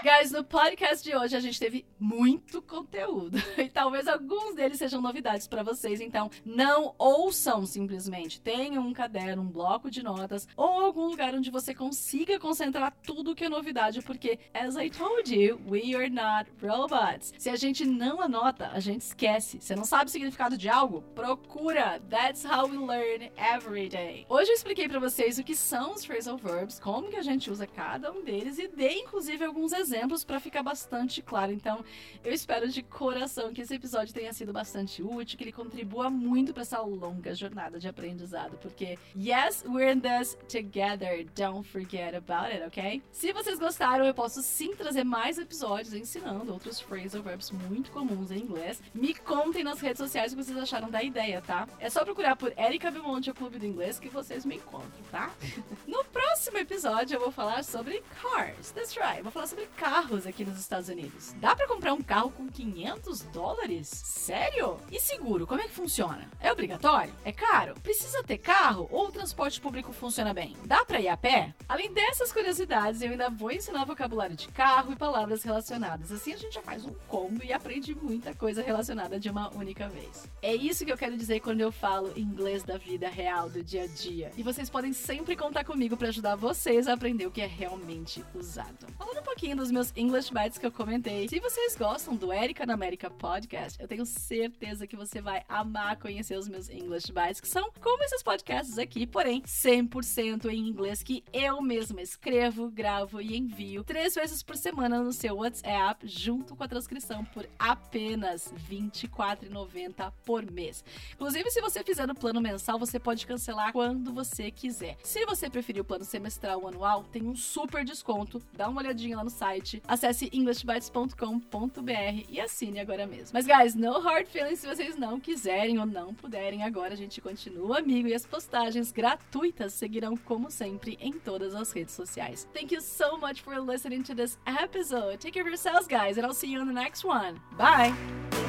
Guys, 0.00 0.30
no 0.30 0.44
podcast 0.44 1.02
de 1.02 1.16
hoje 1.16 1.34
a 1.34 1.40
gente 1.40 1.58
teve 1.58 1.84
muito 1.98 2.62
conteúdo 2.62 3.36
e 3.58 3.68
talvez 3.68 4.06
alguns 4.06 4.54
deles 4.54 4.78
sejam 4.78 5.00
novidades 5.00 5.48
para 5.48 5.64
vocês, 5.64 6.00
então 6.00 6.30
não 6.44 6.94
ouçam 6.96 7.66
simplesmente. 7.66 8.40
Tenham 8.40 8.86
um 8.86 8.92
caderno, 8.92 9.42
um 9.42 9.50
bloco 9.50 9.90
de 9.90 10.02
notas 10.04 10.46
ou 10.56 10.68
algum 10.68 11.08
lugar 11.08 11.34
onde 11.34 11.50
você 11.50 11.74
consiga 11.74 12.38
concentrar 12.38 12.94
tudo 13.02 13.34
que 13.34 13.46
é 13.46 13.48
novidade, 13.48 14.00
porque 14.02 14.38
as 14.54 14.76
I 14.76 14.88
told 14.88 15.34
you, 15.34 15.60
we 15.68 15.96
are 15.96 16.08
not 16.08 16.48
robots. 16.62 17.07
Se 17.38 17.48
a 17.48 17.56
gente 17.56 17.84
não 17.84 18.20
anota, 18.20 18.68
a 18.68 18.80
gente 18.80 19.02
esquece. 19.02 19.60
Você 19.60 19.74
não 19.74 19.84
sabe 19.84 20.06
o 20.06 20.08
significado 20.08 20.56
de 20.56 20.68
algo? 20.68 21.02
Procura. 21.14 22.00
That's 22.08 22.44
how 22.44 22.68
we 22.68 22.76
learn 22.76 23.30
every 23.36 23.88
day. 23.88 24.26
Hoje 24.28 24.50
eu 24.50 24.54
expliquei 24.54 24.88
para 24.88 25.00
vocês 25.00 25.38
o 25.38 25.44
que 25.44 25.54
são 25.54 25.92
os 25.94 26.04
phrasal 26.04 26.36
verbs, 26.36 26.78
como 26.78 27.08
que 27.08 27.16
a 27.16 27.22
gente 27.22 27.50
usa 27.50 27.66
cada 27.66 28.12
um 28.12 28.22
deles 28.22 28.58
e 28.58 28.68
dei 28.68 29.00
inclusive 29.00 29.44
alguns 29.44 29.72
exemplos 29.72 30.24
para 30.24 30.40
ficar 30.40 30.62
bastante 30.62 31.22
claro. 31.22 31.52
Então, 31.52 31.84
eu 32.24 32.32
espero 32.32 32.68
de 32.68 32.82
coração 32.82 33.52
que 33.52 33.62
esse 33.62 33.74
episódio 33.74 34.14
tenha 34.14 34.32
sido 34.32 34.52
bastante 34.52 35.02
útil, 35.02 35.38
que 35.38 35.44
ele 35.44 35.52
contribua 35.52 36.10
muito 36.10 36.52
para 36.52 36.62
essa 36.62 36.80
longa 36.80 37.34
jornada 37.34 37.78
de 37.78 37.88
aprendizado, 37.88 38.58
porque 38.58 38.98
yes, 39.16 39.64
we're 39.66 39.92
in 39.92 40.00
this 40.00 40.36
together. 40.48 41.26
Don't 41.34 41.66
forget 41.68 42.14
about 42.14 42.52
it, 42.52 42.62
ok? 42.64 43.02
Se 43.10 43.32
vocês 43.32 43.58
gostaram, 43.58 44.04
eu 44.04 44.14
posso 44.14 44.42
sim 44.42 44.74
trazer 44.74 45.04
mais 45.04 45.38
episódios 45.38 45.94
ensinando 45.94 46.52
outros 46.52 46.80
phrasal 46.98 47.22
verbs 47.22 47.50
muito 47.50 47.90
comuns 47.90 48.30
em 48.30 48.38
inglês. 48.38 48.82
Me 48.92 49.14
contem 49.14 49.62
nas 49.62 49.80
redes 49.80 49.98
sociais 49.98 50.32
o 50.32 50.36
que 50.36 50.42
vocês 50.42 50.58
acharam 50.58 50.90
da 50.90 51.02
ideia, 51.02 51.40
tá? 51.40 51.68
É 51.78 51.88
só 51.88 52.04
procurar 52.04 52.36
por 52.36 52.52
Erika 52.58 52.90
Belmonte, 52.90 53.30
o 53.30 53.34
Clube 53.34 53.58
do 53.58 53.66
Inglês, 53.66 53.98
que 53.98 54.08
vocês 54.08 54.44
me 54.44 54.56
encontram, 54.56 54.90
tá? 55.10 55.30
no 55.86 56.04
próximo 56.38 56.58
episódio 56.58 57.16
eu 57.16 57.20
vou 57.20 57.32
falar 57.32 57.64
sobre 57.64 58.00
cars. 58.22 58.70
That's 58.70 58.96
right. 58.96 59.22
vou 59.22 59.32
falar 59.32 59.48
sobre 59.48 59.66
carros 59.76 60.24
aqui 60.24 60.44
nos 60.44 60.56
Estados 60.60 60.88
Unidos. 60.88 61.34
Dá 61.40 61.56
para 61.56 61.66
comprar 61.66 61.92
um 61.92 62.00
carro 62.00 62.30
com 62.30 62.46
500 62.46 63.22
dólares? 63.22 63.88
Sério? 63.88 64.76
E 64.88 65.00
seguro, 65.00 65.48
como 65.48 65.60
é 65.60 65.64
que 65.64 65.74
funciona? 65.74 66.30
É 66.38 66.52
obrigatório? 66.52 67.12
É 67.24 67.32
caro? 67.32 67.74
Precisa 67.82 68.22
ter 68.22 68.38
carro 68.38 68.88
ou 68.92 69.08
o 69.08 69.10
transporte 69.10 69.60
público 69.60 69.92
funciona 69.92 70.32
bem? 70.32 70.56
Dá 70.64 70.84
para 70.84 71.00
ir 71.00 71.08
a 71.08 71.16
pé? 71.16 71.56
Além 71.68 71.92
dessas 71.92 72.32
curiosidades, 72.32 73.02
eu 73.02 73.10
ainda 73.10 73.28
vou 73.28 73.50
ensinar 73.50 73.84
vocabulário 73.84 74.36
de 74.36 74.46
carro 74.46 74.92
e 74.92 74.96
palavras 74.96 75.42
relacionadas. 75.42 76.12
Assim 76.12 76.34
a 76.34 76.36
gente 76.36 76.54
já 76.54 76.62
faz 76.62 76.84
um 76.84 76.94
combo 77.08 77.42
e 77.42 77.52
aprende 77.52 77.96
muita 77.96 78.32
coisa 78.32 78.62
relacionada 78.62 79.18
de 79.18 79.28
uma 79.28 79.52
única 79.56 79.88
vez. 79.88 80.28
É 80.40 80.54
isso 80.54 80.86
que 80.86 80.92
eu 80.92 80.96
quero 80.96 81.16
dizer 81.16 81.40
quando 81.40 81.62
eu 81.62 81.72
falo 81.72 82.12
inglês 82.16 82.62
da 82.62 82.78
vida 82.78 83.08
real, 83.08 83.50
do 83.50 83.60
dia 83.60 83.82
a 83.82 83.86
dia. 83.88 84.30
E 84.36 84.42
vocês 84.44 84.70
podem 84.70 84.92
sempre 84.92 85.34
contar 85.34 85.64
comigo 85.64 85.96
para 85.96 86.08
ajudar 86.08 86.27
vocês 86.36 86.88
a 86.88 86.94
aprender 86.94 87.26
o 87.26 87.30
que 87.30 87.40
é 87.40 87.46
realmente 87.46 88.24
usado. 88.34 88.86
Falando 88.96 89.20
um 89.20 89.22
pouquinho 89.22 89.56
dos 89.56 89.70
meus 89.70 89.92
English 89.96 90.32
Bites 90.32 90.58
que 90.58 90.66
eu 90.66 90.72
comentei. 90.72 91.28
Se 91.28 91.40
vocês 91.40 91.76
gostam 91.76 92.16
do 92.16 92.32
Erika 92.32 92.66
na 92.66 92.74
América 92.74 93.10
Podcast, 93.10 93.80
eu 93.80 93.88
tenho 93.88 94.04
certeza 94.04 94.86
que 94.86 94.96
você 94.96 95.20
vai 95.20 95.44
amar 95.48 95.96
conhecer 95.96 96.36
os 96.36 96.48
meus 96.48 96.68
English 96.68 97.12
Bites, 97.12 97.40
que 97.40 97.48
são 97.48 97.70
como 97.80 98.02
esses 98.04 98.22
podcasts 98.22 98.78
aqui, 98.78 99.06
porém 99.06 99.42
100% 99.42 100.46
em 100.46 100.68
inglês 100.68 101.02
que 101.02 101.24
eu 101.32 101.60
mesma 101.62 102.02
escrevo, 102.02 102.70
gravo 102.70 103.20
e 103.20 103.36
envio 103.36 103.84
três 103.84 104.14
vezes 104.14 104.42
por 104.42 104.56
semana 104.56 105.02
no 105.02 105.12
seu 105.12 105.36
WhatsApp, 105.36 106.06
junto 106.06 106.54
com 106.54 106.64
a 106.64 106.68
transcrição 106.68 107.24
por 107.24 107.48
apenas 107.58 108.52
R$ 108.68 108.76
24,90 108.92 110.12
por 110.24 110.50
mês. 110.50 110.84
Inclusive, 111.14 111.50
se 111.50 111.60
você 111.60 111.82
fizer 111.82 112.06
no 112.06 112.14
plano 112.14 112.40
mensal, 112.40 112.78
você 112.78 112.98
pode 112.98 113.26
cancelar 113.26 113.72
quando 113.72 114.12
você 114.12 114.50
quiser. 114.50 114.96
Se 115.02 115.24
você 115.26 115.48
preferir 115.48 115.82
o 115.82 115.84
plano 115.84 116.04
semestral 116.18 116.60
ou 116.60 116.68
anual, 116.68 117.04
tem 117.04 117.26
um 117.26 117.34
super 117.34 117.84
desconto. 117.84 118.42
Dá 118.52 118.68
uma 118.68 118.80
olhadinha 118.80 119.16
lá 119.16 119.24
no 119.24 119.30
site 119.30 119.82
Acesse 119.86 120.28
englishbytes.com.br 120.32 122.24
e 122.28 122.40
assine 122.40 122.80
agora 122.80 123.06
mesmo. 123.06 123.30
Mas, 123.32 123.46
guys, 123.46 123.74
no 123.74 123.98
hard 124.00 124.26
feelings 124.26 124.60
se 124.60 124.66
vocês 124.66 124.96
não 124.96 125.18
quiserem 125.20 125.78
ou 125.78 125.86
não 125.86 126.12
puderem. 126.14 126.62
Agora 126.62 126.94
a 126.94 126.96
gente 126.96 127.20
continua 127.20 127.78
amigo 127.78 128.08
e 128.08 128.14
as 128.14 128.26
postagens 128.26 128.92
gratuitas 128.92 129.72
seguirão, 129.72 130.16
como 130.16 130.50
sempre, 130.50 130.98
em 131.00 131.12
todas 131.12 131.54
as 131.54 131.72
redes 131.72 131.94
sociais. 131.94 132.48
Thank 132.52 132.74
you 132.74 132.80
so 132.80 133.18
much 133.18 133.42
for 133.42 133.58
listening 133.58 134.02
to 134.02 134.14
this 134.14 134.38
episode. 134.46 135.18
Take 135.18 135.32
care 135.32 135.42
of 135.42 135.48
yourselves, 135.48 135.86
guys, 135.86 136.18
and 136.18 136.26
I'll 136.26 136.34
see 136.34 136.52
you 136.52 136.60
in 136.60 136.66
the 136.66 136.72
next 136.72 137.04
one. 137.04 137.40
Bye! 137.56 138.47